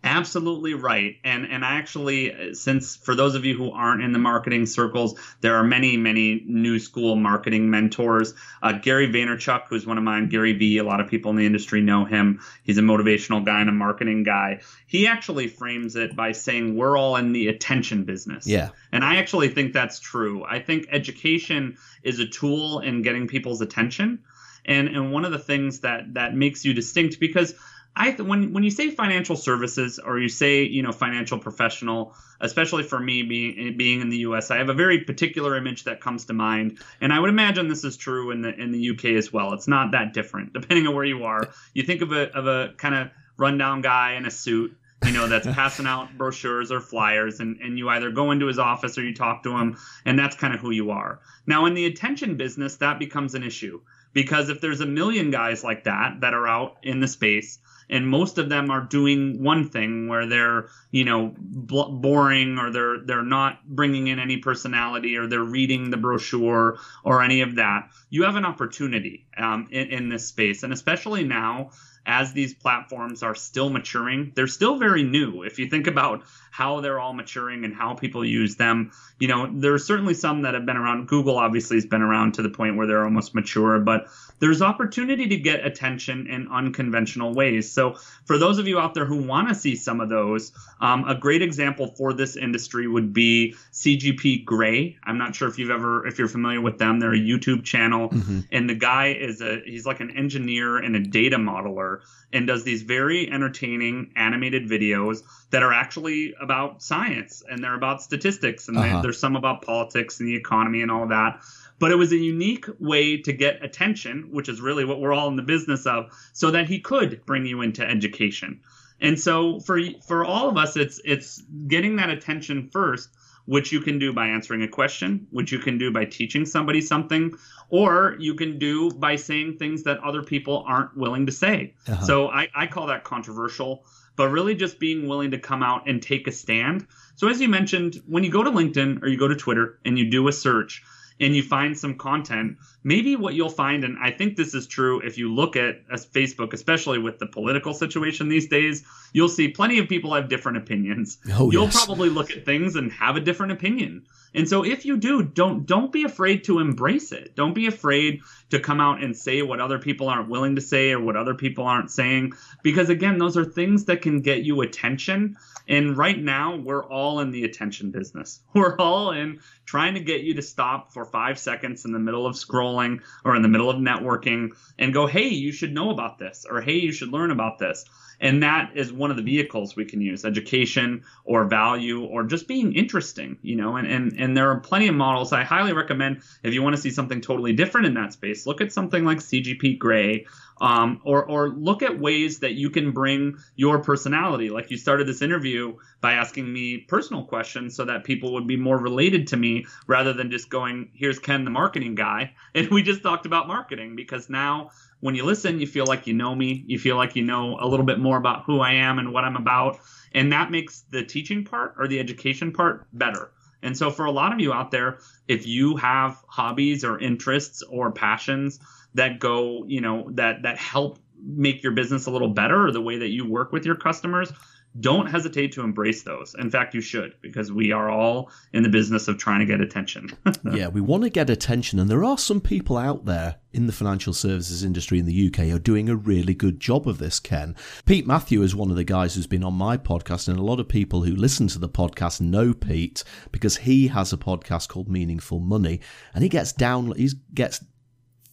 [0.06, 1.16] Absolutely right.
[1.24, 5.18] And and I actually since for those of you who aren't in the marketing circles,
[5.39, 8.34] there are many many new school marketing mentors.
[8.62, 11.46] Uh, Gary Vaynerchuk, who's one of mine, Gary V, a lot of people in the
[11.46, 12.42] industry know him.
[12.63, 14.60] He's a motivational guy and a marketing guy.
[14.88, 18.46] He actually frames it by saying we're all in the attention business.
[18.46, 18.70] Yeah.
[18.92, 20.44] And I actually think that's true.
[20.44, 24.20] I think education is a tool in getting people's attention.
[24.66, 27.54] And and one of the things that that makes you distinct because
[27.95, 32.84] I when when you say financial services or you say you know financial professional, especially
[32.84, 36.25] for me being being in the U.S., I have a very particular image that comes
[36.25, 39.15] to mind, and I would imagine this is true in the in the U.K.
[39.15, 39.53] as well.
[39.53, 41.49] It's not that different depending on where you are.
[41.73, 44.75] You think of a of a kind of rundown guy in a suit,
[45.06, 48.58] you know, that's passing out brochures or flyers, and and you either go into his
[48.58, 51.19] office or you talk to him, and that's kind of who you are.
[51.45, 53.82] Now in the attention business, that becomes an issue
[54.13, 58.08] because if there's a million guys like that that are out in the space and
[58.08, 63.00] most of them are doing one thing where they're you know bl- boring or they're
[63.06, 67.89] they're not bringing in any personality or they're reading the brochure or any of that.
[68.10, 70.63] You have an opportunity um, in, in this space.
[70.63, 71.72] And especially now
[72.06, 76.82] as these platforms are still maturing they're still very new if you think about how
[76.82, 78.92] they're all maturing and how people use them.
[79.20, 81.08] You know, there are certainly some that have been around.
[81.08, 84.06] Google obviously has been around to the point where they're almost mature, but
[84.38, 87.72] there's opportunity to get attention in unconventional ways.
[87.72, 91.08] So, for those of you out there who want to see some of those, um,
[91.08, 94.98] a great example for this industry would be CGP Grey.
[95.04, 97.00] I'm not sure if you've ever, if you're familiar with them.
[97.00, 98.42] They're a YouTube channel, mm-hmm.
[98.52, 101.92] and the guy is a he's like an engineer and a data modeler,
[102.32, 108.01] and does these very entertaining animated videos that are actually about science and they're about
[108.01, 109.01] statistics and uh-huh.
[109.01, 111.41] there's some about politics and the economy and all that.
[111.79, 115.27] But it was a unique way to get attention, which is really what we're all
[115.27, 118.62] in the business of, so that he could bring you into education.
[119.01, 123.10] And so for for all of us, it's it's getting that attention first,
[123.45, 126.82] which you can do by answering a question, which you can do by teaching somebody
[126.82, 127.34] something,
[127.69, 131.73] or you can do by saying things that other people aren't willing to say.
[131.88, 132.06] Uh-huh.
[132.06, 133.84] So I, I call that controversial
[134.15, 136.86] but really just being willing to come out and take a stand.
[137.15, 139.97] So, as you mentioned, when you go to LinkedIn or you go to Twitter and
[139.97, 140.84] you do a search
[141.19, 144.99] and you find some content, maybe what you'll find, and I think this is true
[145.02, 149.47] if you look at uh, Facebook, especially with the political situation these days, you'll see
[149.47, 151.19] plenty of people have different opinions.
[151.32, 151.86] Oh, you'll yes.
[151.86, 154.06] probably look at things and have a different opinion.
[154.36, 157.36] And so if you do, don't don't be afraid to embrace it.
[157.36, 160.91] Don't be afraid to come out and say what other people aren't willing to say
[160.91, 164.62] or what other people aren't saying because again, those are things that can get you
[164.62, 165.38] attention.
[165.67, 168.41] And right now, we're all in the attention business.
[168.54, 172.26] We're all in trying to get you to stop for 5 seconds in the middle
[172.26, 176.17] of scrolling or in the middle of networking and go, "Hey, you should know about
[176.17, 177.86] this," or "Hey, you should learn about this."
[178.23, 182.47] And that is one of the vehicles we can use education or value or just
[182.47, 183.75] being interesting, you know.
[183.75, 185.33] And, and, and there are plenty of models.
[185.33, 188.62] I highly recommend if you want to see something totally different in that space, look
[188.62, 190.25] at something like CGP Grey
[190.62, 194.49] um, or or look at ways that you can bring your personality.
[194.49, 198.57] Like you started this interview by asking me personal questions so that people would be
[198.57, 202.81] more related to me rather than just going, "Here's Ken, the marketing guy," and we
[202.81, 204.71] just talked about marketing because now
[205.04, 207.68] when you listen, you feel like you know me, you feel like you know a
[207.68, 209.78] little bit more about who I am and what I'm about,
[210.13, 213.34] and that makes the teaching part or the education part better.
[213.62, 217.63] And so, for a lot of you out there, if you have hobbies or interests
[217.63, 218.62] or passions
[218.94, 222.82] that go, you know, that that help make your business a little better or the
[222.82, 224.32] way that you work with your customers,
[224.79, 226.36] don't hesitate to embrace those.
[226.39, 229.62] In fact, you should because we are all in the business of trying to get
[229.62, 230.09] attention.
[230.51, 233.73] yeah, we want to get attention, and there are some people out there in the
[233.73, 237.19] financial services industry in the UK who are doing a really good job of this,
[237.19, 237.55] Ken.
[237.86, 240.59] Pete Matthew is one of the guys who's been on my podcast, and a lot
[240.59, 244.89] of people who listen to the podcast know Pete because he has a podcast called
[244.89, 245.81] Meaningful Money,
[246.13, 247.63] and he gets down he gets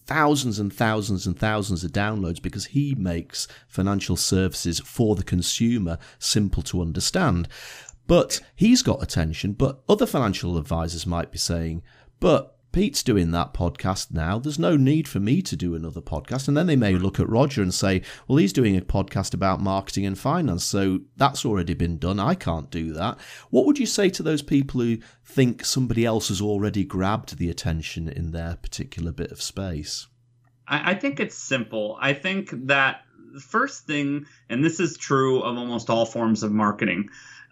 [0.05, 5.97] thousands and thousands and thousands of downloads because he makes financial services for the consumer
[6.19, 7.47] simple to understand.
[8.07, 11.81] But he's got attention, but other financial advisors might be saying,
[12.19, 14.39] but Pete's doing that podcast now.
[14.39, 16.47] There's no need for me to do another podcast.
[16.47, 19.59] And then they may look at Roger and say, well, he's doing a podcast about
[19.59, 20.63] marketing and finance.
[20.63, 22.19] So that's already been done.
[22.19, 23.19] I can't do that.
[23.49, 27.49] What would you say to those people who think somebody else has already grabbed the
[27.49, 30.07] attention in their particular bit of space?
[30.67, 31.97] I, I think it's simple.
[31.99, 33.01] I think that
[33.33, 37.09] the first thing, and this is true of almost all forms of marketing,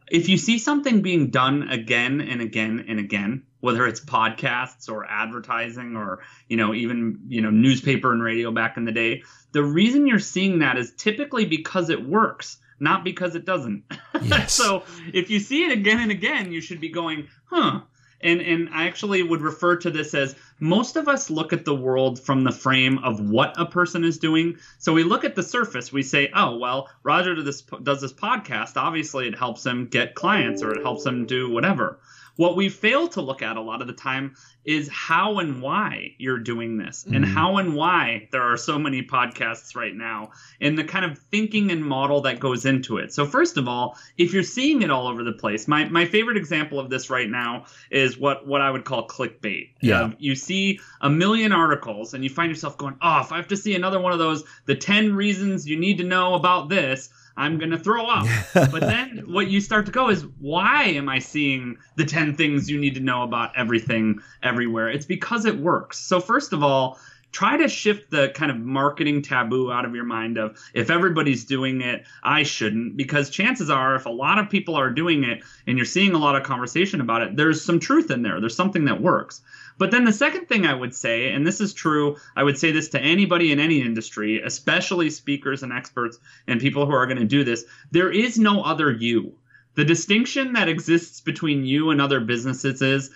[0.09, 5.05] if you see something being done again and again and again, whether it's podcasts or
[5.05, 9.63] advertising or you know even you know newspaper and radio back in the day the
[9.63, 13.83] reason you're seeing that is typically because it works not because it doesn't
[14.21, 14.53] yes.
[14.53, 17.81] so if you see it again and again you should be going huh
[18.21, 21.75] and and I actually would refer to this as most of us look at the
[21.75, 24.57] world from the frame of what a person is doing.
[24.77, 28.13] So we look at the surface, we say, "Oh, well, Roger does this, does this
[28.13, 28.75] podcast.
[28.75, 31.99] Obviously, it helps him get clients or it helps him do whatever."
[32.39, 36.15] What we fail to look at a lot of the time is how and why
[36.17, 37.13] you're doing this mm.
[37.13, 41.17] and how and why there are so many podcasts right now and the kind of
[41.17, 43.11] thinking and model that goes into it.
[43.11, 46.37] So first of all, if you're seeing it all over the place, my, my favorite
[46.37, 49.71] example of this right now is what, what I would call clickbait.
[49.81, 50.03] Yeah.
[50.03, 53.49] Um, you see a million articles and you find yourself going, oh, if I have
[53.49, 57.09] to see another one of those, the 10 reasons you need to know about this,
[57.37, 58.27] I'm going to throw up.
[58.53, 62.69] but then what you start to go is, why am I seeing the 10 things
[62.69, 64.89] you need to know about everything everywhere?
[64.89, 65.97] It's because it works.
[65.97, 66.99] So, first of all,
[67.31, 71.45] try to shift the kind of marketing taboo out of your mind of if everybody's
[71.45, 72.97] doing it, I shouldn't.
[72.97, 76.17] Because chances are, if a lot of people are doing it and you're seeing a
[76.17, 78.39] lot of conversation about it, there's some truth in there.
[78.39, 79.41] There's something that works.
[79.79, 82.71] But then the second thing I would say, and this is true, I would say
[82.71, 87.17] this to anybody in any industry, especially speakers and experts and people who are going
[87.17, 89.33] to do this there is no other you.
[89.75, 93.09] The distinction that exists between you and other businesses is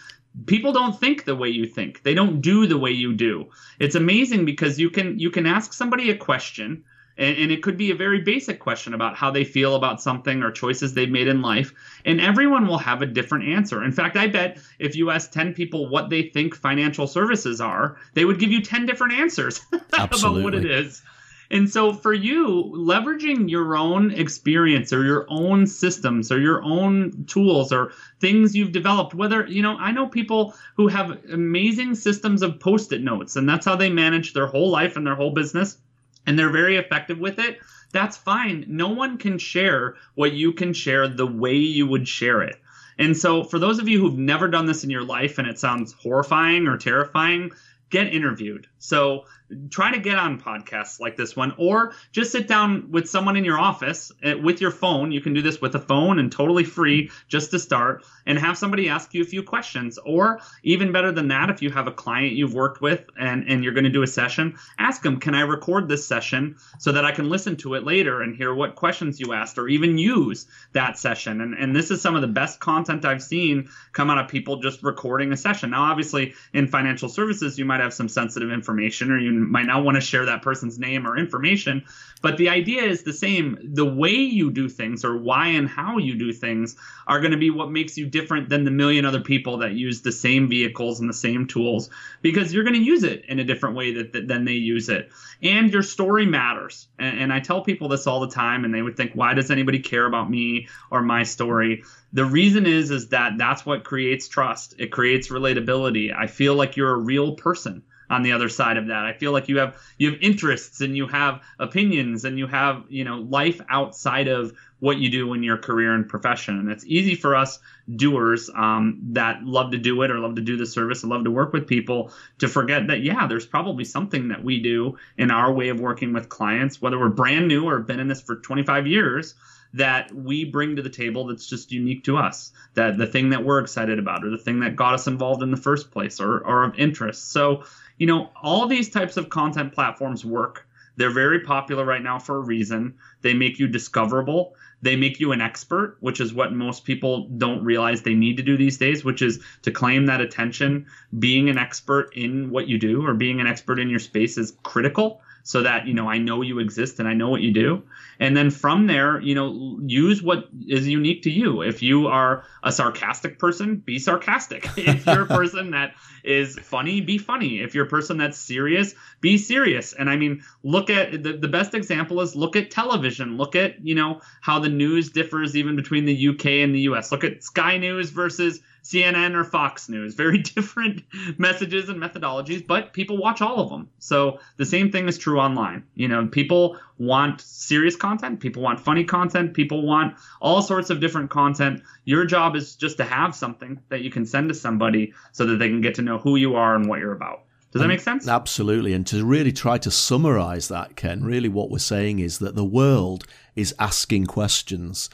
[0.46, 3.48] people don't think the way you think they don't do the way you do
[3.80, 6.84] it's amazing because you can you can ask somebody a question
[7.18, 10.42] and, and, it could be a very basic question about how they feel about something
[10.42, 11.72] or choices they've made in life.
[12.06, 13.84] And everyone will have a different answer.
[13.84, 17.98] In fact, I bet if you ask 10 people what they think financial services are,
[18.14, 19.62] they would give you 10 different answers
[19.94, 21.04] about what it is.
[21.52, 27.26] And so for you, leveraging your own experience or your own systems or your own
[27.28, 32.42] tools or things you've developed, whether, you know, I know people who have amazing systems
[32.42, 35.30] of post it notes, and that's how they manage their whole life and their whole
[35.30, 35.78] business
[36.26, 37.60] and they're very effective with it,
[37.92, 38.66] that's fine.
[38.68, 42.56] No one can share what you can share the way you would share it.
[42.98, 45.60] And so, for those of you who've never done this in your life and it
[45.60, 47.52] sounds horrifying or terrifying,
[47.90, 48.68] get interviewed.
[48.80, 49.26] So,
[49.70, 53.46] try to get on podcasts like this one or just sit down with someone in
[53.46, 55.12] your office eh, with your phone.
[55.12, 58.58] You can do this with a phone and totally free just to start and have
[58.58, 59.98] somebody ask you a few questions.
[59.98, 63.64] Or even better than that if you have a client you've worked with and and
[63.64, 67.06] you're going to do a session ask them can i record this session so that
[67.06, 70.48] i can listen to it later and hear what questions you asked or even use
[70.74, 71.42] that session?
[71.42, 74.58] And and this is some of the best content i've seen come out of people
[74.58, 75.72] just recording a session.
[75.72, 79.84] Now obviously in financial services you might have some sensitive information or you might not
[79.84, 81.84] want to share that person's name or information.
[82.22, 83.58] But the idea is the same.
[83.74, 86.76] The way you do things or why and how you do things
[87.08, 90.02] are going to be what makes you different than the million other people that use
[90.02, 91.90] the same vehicles and the same tools
[92.22, 94.90] because you're going to use it in a different way that, that than they use
[94.90, 95.12] it.
[95.42, 96.88] And your story matters.
[96.98, 99.52] And, and I tell people this all the time, and they would think, why does
[99.52, 101.84] anybody care about me or my story?
[102.14, 106.78] the reason is is that that's what creates trust it creates relatability i feel like
[106.78, 109.06] you're a real person on the other side of that.
[109.06, 112.84] I feel like you have you have interests and you have opinions and you have
[112.90, 116.60] you know life outside of what you do in your career and profession.
[116.60, 117.58] And it's easy for us
[117.96, 121.24] doers um, that love to do it or love to do the service and love
[121.24, 125.32] to work with people to forget that, yeah, there's probably something that we do in
[125.32, 128.36] our way of working with clients, whether we're brand new or been in this for
[128.36, 129.36] 25 years
[129.74, 133.44] that we bring to the table that's just unique to us that the thing that
[133.44, 136.40] we're excited about or the thing that got us involved in the first place or,
[136.40, 137.32] or of interest.
[137.32, 137.64] So
[137.98, 140.68] you know all these types of content platforms work.
[140.96, 142.96] They're very popular right now for a reason.
[143.22, 144.56] They make you discoverable.
[144.84, 148.44] They make you an expert, which is what most people don't realize they need to
[148.44, 150.86] do these days, which is to claim that attention.
[151.18, 154.56] Being an expert in what you do or being an expert in your space is
[154.62, 157.84] critical so that you know I know you exist and I know what you do.
[158.20, 161.62] And then from there, you know, use what is unique to you.
[161.62, 164.66] If you are a sarcastic person, be sarcastic.
[164.78, 167.62] if you're a person that is funny, be funny.
[167.62, 169.94] If you're a person that's serious, be serious.
[169.94, 173.38] And I mean, look at the, the best example is look at television.
[173.38, 177.12] Look at, you know, how the news differs even between the UK and the US.
[177.12, 180.14] Look at Sky News versus CNN or Fox News.
[180.24, 181.04] Very different
[181.38, 183.90] messages and methodologies, but people watch all of them.
[184.00, 185.84] So the same thing is true online.
[185.96, 191.00] You know, people want serious content, people want funny content, people want all sorts of
[191.00, 191.82] different content.
[192.06, 195.58] Your job is just to have something that you can send to somebody so that
[195.58, 197.44] they can get to know who you are and what you're about.
[197.74, 198.28] Does that make sense?
[198.28, 198.94] Absolutely.
[198.94, 202.64] And to really try to summarize that, Ken, really what we're saying is that the
[202.64, 203.26] world
[203.56, 205.10] is asking questions.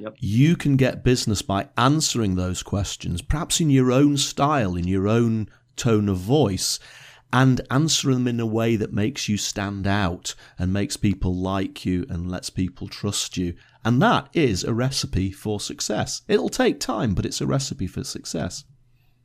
[0.00, 0.16] Yep.
[0.18, 5.06] You can get business by answering those questions, perhaps in your own style, in your
[5.06, 6.78] own tone of voice,
[7.32, 11.84] and answer them in a way that makes you stand out and makes people like
[11.84, 13.54] you and lets people trust you.
[13.84, 16.22] And that is a recipe for success.
[16.28, 18.64] It'll take time, but it's a recipe for success.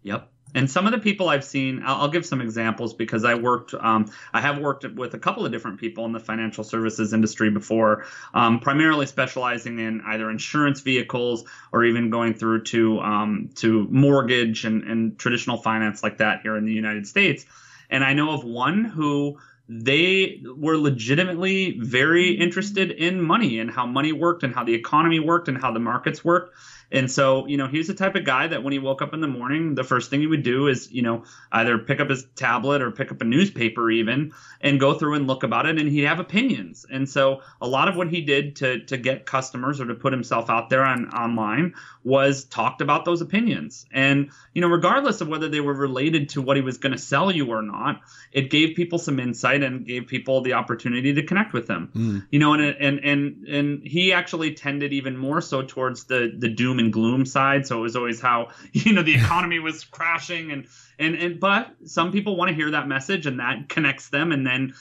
[0.04, 0.30] Yep.
[0.56, 3.74] And some of the people I've seen, I'll, I'll give some examples because I worked,
[3.76, 7.52] um, I have worked with a couple of different people in the financial services industry
[7.52, 13.86] before, um, primarily specializing in either insurance vehicles or even going through to um, to
[13.92, 17.46] mortgage and, and traditional finance like that here in the United States.
[17.90, 19.38] And I know of one who
[19.68, 25.20] they were legitimately very interested in money and how money worked and how the economy
[25.20, 26.56] worked and how the markets worked
[26.92, 29.22] and so, you know, he's the type of guy that when he woke up in
[29.22, 32.26] the morning, the first thing he would do is, you know, either pick up his
[32.36, 35.90] tablet or pick up a newspaper even and go through and look about it and
[35.90, 36.86] he'd have opinions.
[36.90, 40.14] And so a lot of what he did to to get customers or to put
[40.14, 41.74] himself out there on online
[42.04, 43.86] was talked about those opinions.
[43.92, 46.98] And, you know, regardless of whether they were related to what he was going to
[47.00, 51.24] sell you or not, it gave people some insight and gave people the opportunity to
[51.24, 51.90] connect with him.
[51.96, 52.28] Mm.
[52.30, 56.50] You know, and and and and he actually tended even more so towards the the
[56.50, 57.66] doom and gloom side.
[57.68, 60.68] So it was always how, you know, the economy was crashing and
[60.98, 64.32] and and but some people want to hear that message and that connects them.
[64.32, 64.74] And then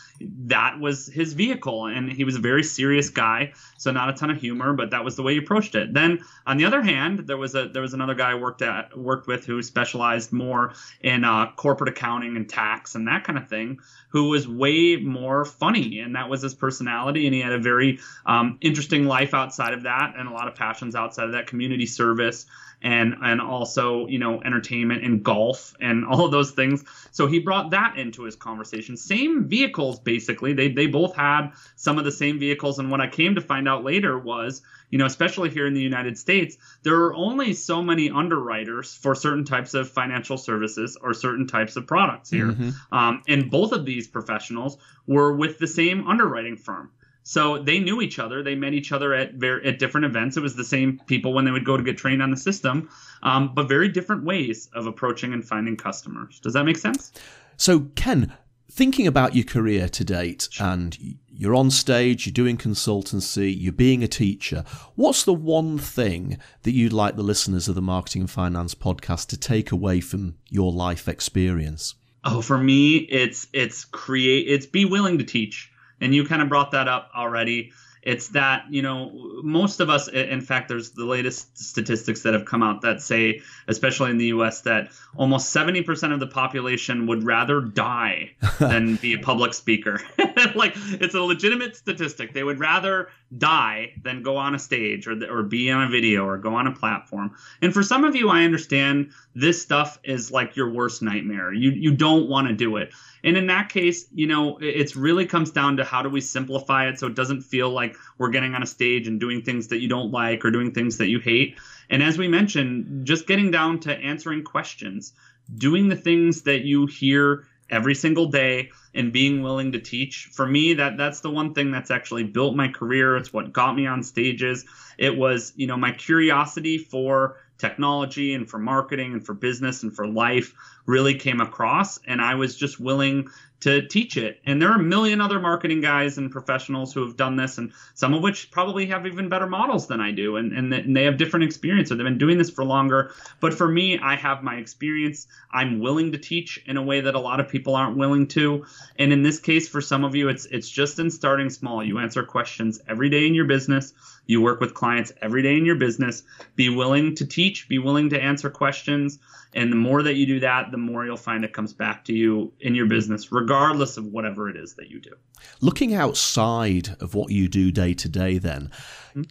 [0.46, 1.86] that was his vehicle.
[1.86, 3.52] And he was a very serious guy
[3.84, 5.92] so not a ton of humor but that was the way he approached it.
[5.92, 8.96] Then on the other hand there was a there was another guy I worked at
[8.96, 10.72] worked with who specialized more
[11.02, 13.78] in uh, corporate accounting and tax and that kind of thing
[14.08, 18.00] who was way more funny and that was his personality and he had a very
[18.26, 21.86] um, interesting life outside of that and a lot of passions outside of that community
[21.86, 22.46] service
[22.84, 26.84] and and also you know entertainment and golf and all of those things.
[27.10, 28.96] So he brought that into his conversation.
[28.96, 30.52] Same vehicles basically.
[30.52, 32.78] They they both had some of the same vehicles.
[32.78, 35.80] And what I came to find out later was you know especially here in the
[35.80, 41.14] United States there are only so many underwriters for certain types of financial services or
[41.14, 42.48] certain types of products here.
[42.48, 42.70] Mm-hmm.
[42.94, 44.76] Um, and both of these professionals
[45.06, 46.90] were with the same underwriting firm.
[47.24, 48.42] So they knew each other.
[48.42, 50.36] They met each other at very, at different events.
[50.36, 52.90] It was the same people when they would go to get trained on the system,
[53.22, 56.38] um, but very different ways of approaching and finding customers.
[56.40, 57.12] Does that make sense?
[57.56, 58.34] So Ken,
[58.70, 60.98] thinking about your career to date, and
[61.30, 64.62] you're on stage, you're doing consultancy, you're being a teacher.
[64.94, 69.28] What's the one thing that you'd like the listeners of the Marketing and Finance podcast
[69.28, 71.94] to take away from your life experience?
[72.22, 75.70] Oh, for me, it's it's create it's be willing to teach
[76.04, 77.72] and you kind of brought that up already.
[78.02, 82.44] It's that, you know, most of us, in fact, there's the latest statistics that have
[82.44, 87.24] come out that say, especially in the US, that almost 70% of the population would
[87.24, 90.02] rather die than be a public speaker.
[90.54, 92.34] like, it's a legitimate statistic.
[92.34, 93.08] They would rather
[93.38, 96.66] die than go on a stage or, or be on a video or go on
[96.66, 97.34] a platform.
[97.62, 101.52] And for some of you, I understand this stuff is like your worst nightmare.
[101.52, 102.92] You, you don't want to do it.
[103.22, 106.88] And in that case, you know, it really comes down to how do we simplify
[106.88, 109.80] it so it doesn't feel like we're getting on a stage and doing things that
[109.80, 111.58] you don't like or doing things that you hate.
[111.90, 115.12] And as we mentioned, just getting down to answering questions,
[115.56, 120.30] doing the things that you hear every single day and being willing to teach.
[120.32, 123.16] For me that that's the one thing that's actually built my career.
[123.16, 124.64] It's what got me on stages.
[124.98, 129.94] It was you know my curiosity for technology and for marketing and for business and
[129.94, 130.54] for life
[130.86, 133.28] really came across and i was just willing
[133.64, 134.42] to teach it.
[134.44, 137.72] And there are a million other marketing guys and professionals who have done this, and
[137.94, 141.16] some of which probably have even better models than I do, and, and, they have
[141.16, 143.14] different experience, or they've been doing this for longer.
[143.40, 145.28] But for me, I have my experience.
[145.50, 148.66] I'm willing to teach in a way that a lot of people aren't willing to.
[148.98, 151.82] And in this case, for some of you, it's it's just in starting small.
[151.82, 153.94] You answer questions every day in your business.
[154.26, 156.22] You work with clients every day in your business.
[156.56, 157.68] Be willing to teach.
[157.68, 159.18] Be willing to answer questions.
[159.54, 162.12] And the more that you do that, the more you'll find it comes back to
[162.12, 165.12] you in your business, regardless of whatever it is that you do.
[165.60, 168.70] Looking outside of what you do day to day, then,
[169.10, 169.22] mm-hmm.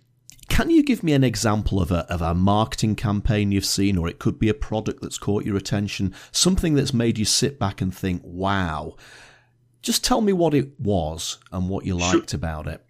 [0.48, 4.08] can you give me an example of a, of a marketing campaign you've seen, or
[4.08, 7.82] it could be a product that's caught your attention, something that's made you sit back
[7.82, 8.96] and think, wow?
[9.82, 12.38] Just tell me what it was and what you liked sure.
[12.38, 12.86] about it.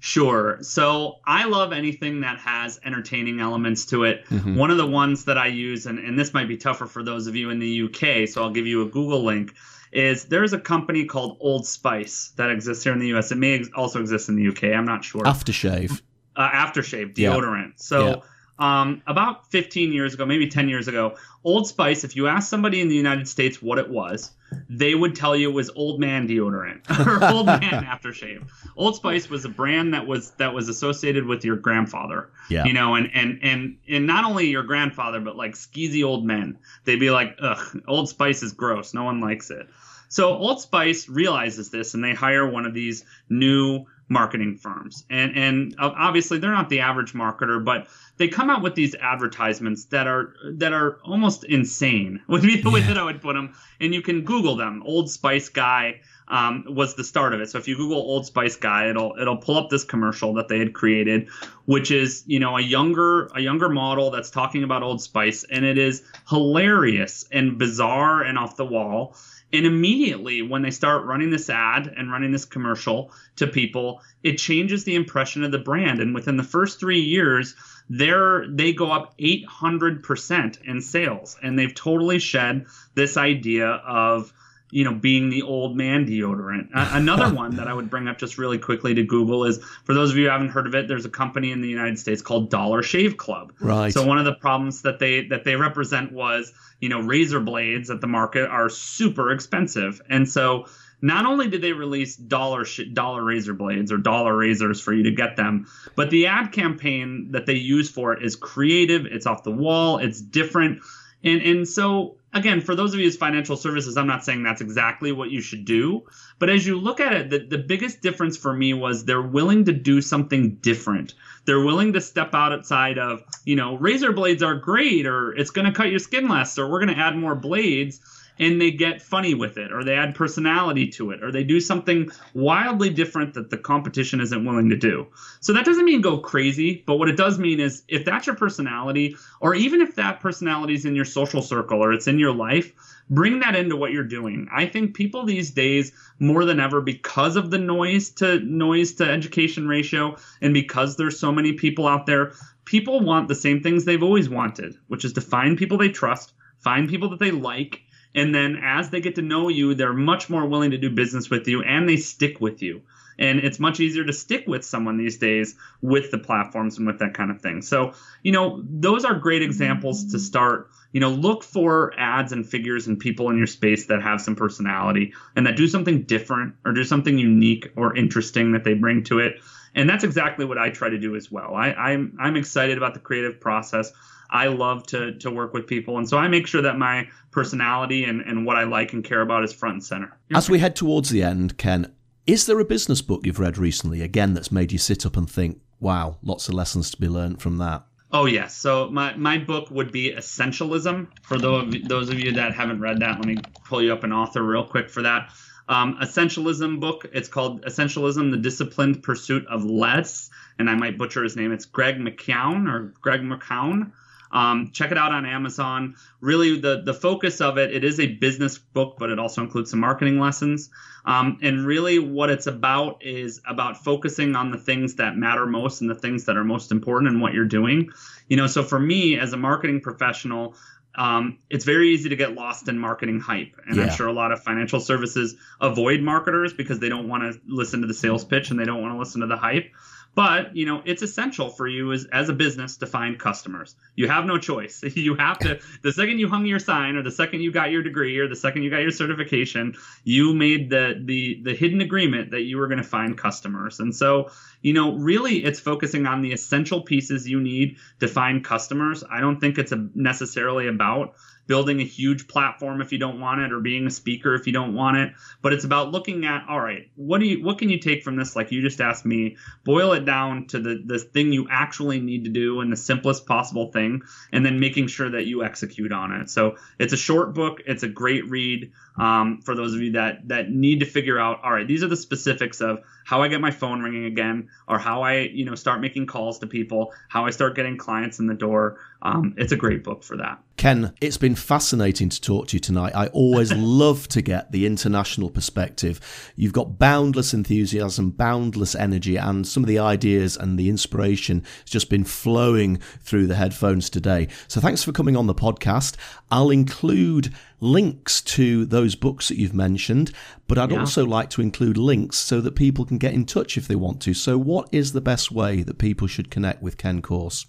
[0.00, 0.58] Sure.
[0.62, 4.24] So I love anything that has entertaining elements to it.
[4.26, 4.54] Mm-hmm.
[4.54, 7.26] One of the ones that I use, and, and this might be tougher for those
[7.26, 9.54] of you in the UK, so I'll give you a Google link,
[9.90, 13.32] is there's a company called Old Spice that exists here in the US.
[13.32, 14.64] It may also exist in the UK.
[14.64, 15.22] I'm not sure.
[15.22, 16.00] Aftershave.
[16.36, 17.66] Uh, aftershave, deodorant.
[17.66, 17.72] Yeah.
[17.76, 18.06] So.
[18.08, 18.16] Yeah
[18.58, 22.80] um, about 15 years ago, maybe 10 years ago, Old Spice, if you ask somebody
[22.80, 24.32] in the United States what it was,
[24.68, 28.48] they would tell you it was old man deodorant or old man aftershave.
[28.76, 32.30] Old Spice was a brand that was that was associated with your grandfather.
[32.50, 32.64] Yeah.
[32.64, 36.58] You know, and and and and not only your grandfather, but like skeezy old men.
[36.84, 38.94] They'd be like, ugh, Old Spice is gross.
[38.94, 39.68] No one likes it.
[40.08, 45.04] So Old Spice realizes this and they hire one of these new marketing firms.
[45.10, 49.86] And and obviously they're not the average marketer, but they come out with these advertisements
[49.86, 53.54] that are that are almost insane would be the way that I would put them.
[53.80, 54.82] And you can Google them.
[54.84, 57.50] Old Spice guy um, was the start of it.
[57.50, 60.58] So if you Google Old Spice guy, it'll it'll pull up this commercial that they
[60.58, 61.28] had created,
[61.64, 65.64] which is you know a younger a younger model that's talking about Old Spice, and
[65.64, 69.16] it is hilarious and bizarre and off the wall.
[69.52, 74.36] And immediately when they start running this ad and running this commercial to people, it
[74.36, 76.00] changes the impression of the brand.
[76.00, 77.54] And within the first three years,
[77.88, 84.32] they're they go up 800% in sales and they've totally shed this idea of
[84.70, 88.38] you know being the old man deodorant another one that i would bring up just
[88.38, 91.04] really quickly to google is for those of you who haven't heard of it there's
[91.04, 94.34] a company in the united states called dollar shave club right so one of the
[94.34, 98.68] problems that they that they represent was you know razor blades at the market are
[98.68, 100.66] super expensive and so
[101.00, 105.04] not only did they release dollar sh- dollar razor blades or dollar razors for you
[105.04, 109.06] to get them, but the ad campaign that they use for it is creative.
[109.06, 109.98] It's off the wall.
[109.98, 110.80] It's different.
[111.24, 114.60] And and so again, for those of you as financial services, I'm not saying that's
[114.60, 116.04] exactly what you should do,
[116.38, 119.64] but as you look at it, the, the biggest difference for me was they're willing
[119.64, 121.14] to do something different.
[121.46, 125.66] They're willing to step outside of, you know, razor blades are great, or it's going
[125.66, 128.00] to cut your skin less, or we're going to add more blades
[128.38, 131.60] and they get funny with it or they add personality to it or they do
[131.60, 135.06] something wildly different that the competition isn't willing to do.
[135.40, 138.36] So that doesn't mean go crazy, but what it does mean is if that's your
[138.36, 142.34] personality or even if that personality is in your social circle or it's in your
[142.34, 142.72] life,
[143.10, 144.48] bring that into what you're doing.
[144.52, 149.08] I think people these days more than ever because of the noise to noise to
[149.08, 152.32] education ratio and because there's so many people out there,
[152.64, 156.34] people want the same things they've always wanted, which is to find people they trust,
[156.58, 157.80] find people that they like
[158.18, 161.30] and then as they get to know you, they're much more willing to do business
[161.30, 162.82] with you and they stick with you.
[163.18, 167.00] And it's much easier to stick with someone these days with the platforms and with
[167.00, 167.62] that kind of thing.
[167.62, 170.70] So, you know, those are great examples to start.
[170.92, 174.36] You know, look for ads and figures and people in your space that have some
[174.36, 179.02] personality and that do something different or do something unique or interesting that they bring
[179.04, 179.40] to it.
[179.74, 181.54] And that's exactly what I try to do as well.
[181.54, 183.92] I, I'm I'm excited about the creative process.
[184.30, 188.04] I love to to work with people, and so I make sure that my personality
[188.04, 190.16] and, and what I like and care about is front and center.
[190.34, 191.92] As we head towards the end, Ken,
[192.26, 195.28] is there a business book you've read recently again that's made you sit up and
[195.28, 197.84] think, "Wow, lots of lessons to be learned from that"?
[198.10, 198.56] Oh yes.
[198.56, 201.08] So my, my book would be Essentialism.
[201.22, 204.12] For those those of you that haven't read that, let me pull you up an
[204.12, 205.30] author real quick for that.
[205.68, 207.06] Um, essentialism book.
[207.12, 210.30] It's called Essentialism: The Disciplined Pursuit of Less.
[210.58, 211.52] And I might butcher his name.
[211.52, 213.92] It's Greg McKeown or Greg McKeown.
[214.30, 215.96] Um, check it out on Amazon.
[216.20, 219.70] Really, the the focus of it, it is a business book, but it also includes
[219.70, 220.70] some marketing lessons.
[221.04, 225.80] Um, and really, what it's about is about focusing on the things that matter most
[225.80, 227.90] and the things that are most important in what you're doing.
[228.28, 230.54] You know, so for me as a marketing professional,
[230.94, 233.54] um, it's very easy to get lost in marketing hype.
[233.66, 233.84] And yeah.
[233.84, 237.82] I'm sure a lot of financial services avoid marketers because they don't want to listen
[237.82, 239.72] to the sales pitch and they don't want to listen to the hype.
[240.18, 243.76] But you know, it's essential for you as, as a business to find customers.
[243.94, 244.82] You have no choice.
[244.98, 245.60] You have to.
[245.82, 248.34] The second you hung your sign, or the second you got your degree, or the
[248.34, 252.66] second you got your certification, you made the the the hidden agreement that you were
[252.66, 253.78] going to find customers.
[253.78, 258.44] And so, you know, really, it's focusing on the essential pieces you need to find
[258.44, 259.04] customers.
[259.08, 261.14] I don't think it's a, necessarily about
[261.48, 264.52] building a huge platform if you don't want it or being a speaker if you
[264.52, 265.12] don't want it.
[265.42, 268.14] But it's about looking at all right what do you what can you take from
[268.16, 268.36] this?
[268.36, 272.24] Like you just asked me boil it down to the the thing you actually need
[272.24, 276.12] to do and the simplest possible thing and then making sure that you execute on
[276.12, 276.30] it.
[276.30, 277.62] So it's a short book.
[277.66, 281.40] It's a great read um, for those of you that that need to figure out
[281.42, 284.78] all right these are the specifics of how i get my phone ringing again or
[284.78, 288.26] how i you know start making calls to people how i start getting clients in
[288.26, 288.78] the door.
[289.00, 292.60] Um, it's a great book for that Ken, it's been fascinating to talk to you
[292.60, 292.92] tonight.
[292.92, 296.00] I always love to get the international perspective.
[296.34, 301.70] You've got boundless enthusiasm, boundless energy, and some of the ideas and the inspiration has
[301.70, 304.26] just been flowing through the headphones today.
[304.48, 305.94] So thanks for coming on the podcast.
[306.28, 310.10] I'll include links to those books that you've mentioned,
[310.48, 310.80] but I'd yeah.
[310.80, 314.02] also like to include links so that people can get in touch if they want
[314.02, 314.12] to.
[314.12, 317.46] So, what is the best way that people should connect with Ken Corse?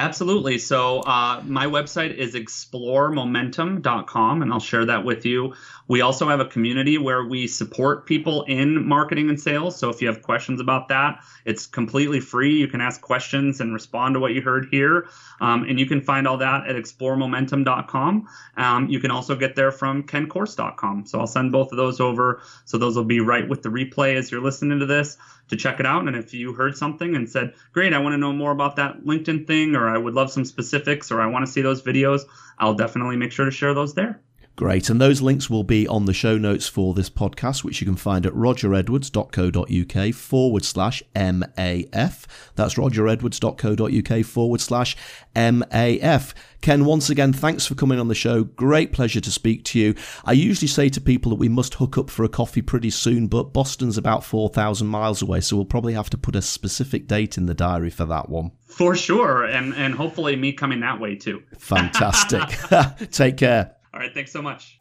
[0.00, 0.56] Absolutely.
[0.56, 5.52] So uh, my website is exploremomentum.com, and I'll share that with you.
[5.90, 9.76] We also have a community where we support people in marketing and sales.
[9.76, 12.60] So if you have questions about that, it's completely free.
[12.60, 15.08] You can ask questions and respond to what you heard here.
[15.40, 18.28] Um, and you can find all that at exploremomentum.com.
[18.56, 21.06] Um, you can also get there from kencourse.com.
[21.06, 22.40] So I'll send both of those over.
[22.66, 25.18] So those will be right with the replay as you're listening to this
[25.48, 26.06] to check it out.
[26.06, 29.00] And if you heard something and said, great, I want to know more about that
[29.04, 32.20] LinkedIn thing, or I would love some specifics, or I want to see those videos,
[32.60, 34.20] I'll definitely make sure to share those there.
[34.60, 34.90] Great.
[34.90, 37.96] And those links will be on the show notes for this podcast, which you can
[37.96, 42.26] find at rogeredwards.co.uk forward slash MAF.
[42.56, 44.98] That's rogeredwards.co.uk forward slash
[45.34, 46.34] MAF.
[46.60, 48.44] Ken, once again, thanks for coming on the show.
[48.44, 49.94] Great pleasure to speak to you.
[50.26, 53.28] I usually say to people that we must hook up for a coffee pretty soon,
[53.28, 57.38] but Boston's about 4,000 miles away, so we'll probably have to put a specific date
[57.38, 58.50] in the diary for that one.
[58.66, 59.42] For sure.
[59.42, 61.44] And, and hopefully me coming that way too.
[61.56, 62.42] Fantastic.
[63.10, 63.76] Take care.
[63.92, 64.78] All right, thanks so much.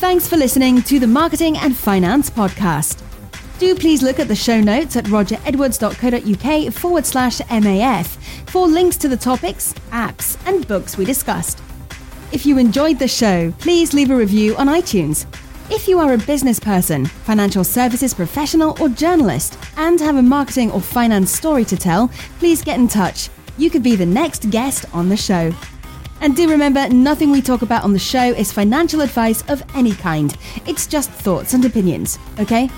[0.00, 3.02] Thanks for listening to the Marketing and Finance Podcast.
[3.58, 8.06] Do please look at the show notes at rogeredwards.co.uk forward slash MAF
[8.48, 11.62] for links to the topics, apps, and books we discussed.
[12.32, 15.26] If you enjoyed the show, please leave a review on iTunes.
[15.70, 20.70] If you are a business person, financial services professional, or journalist and have a marketing
[20.72, 24.84] or finance story to tell, please get in touch you could be the next guest
[24.92, 25.52] on the show.
[26.20, 29.92] And do remember, nothing we talk about on the show is financial advice of any
[29.92, 30.36] kind.
[30.66, 32.70] It's just thoughts and opinions, okay?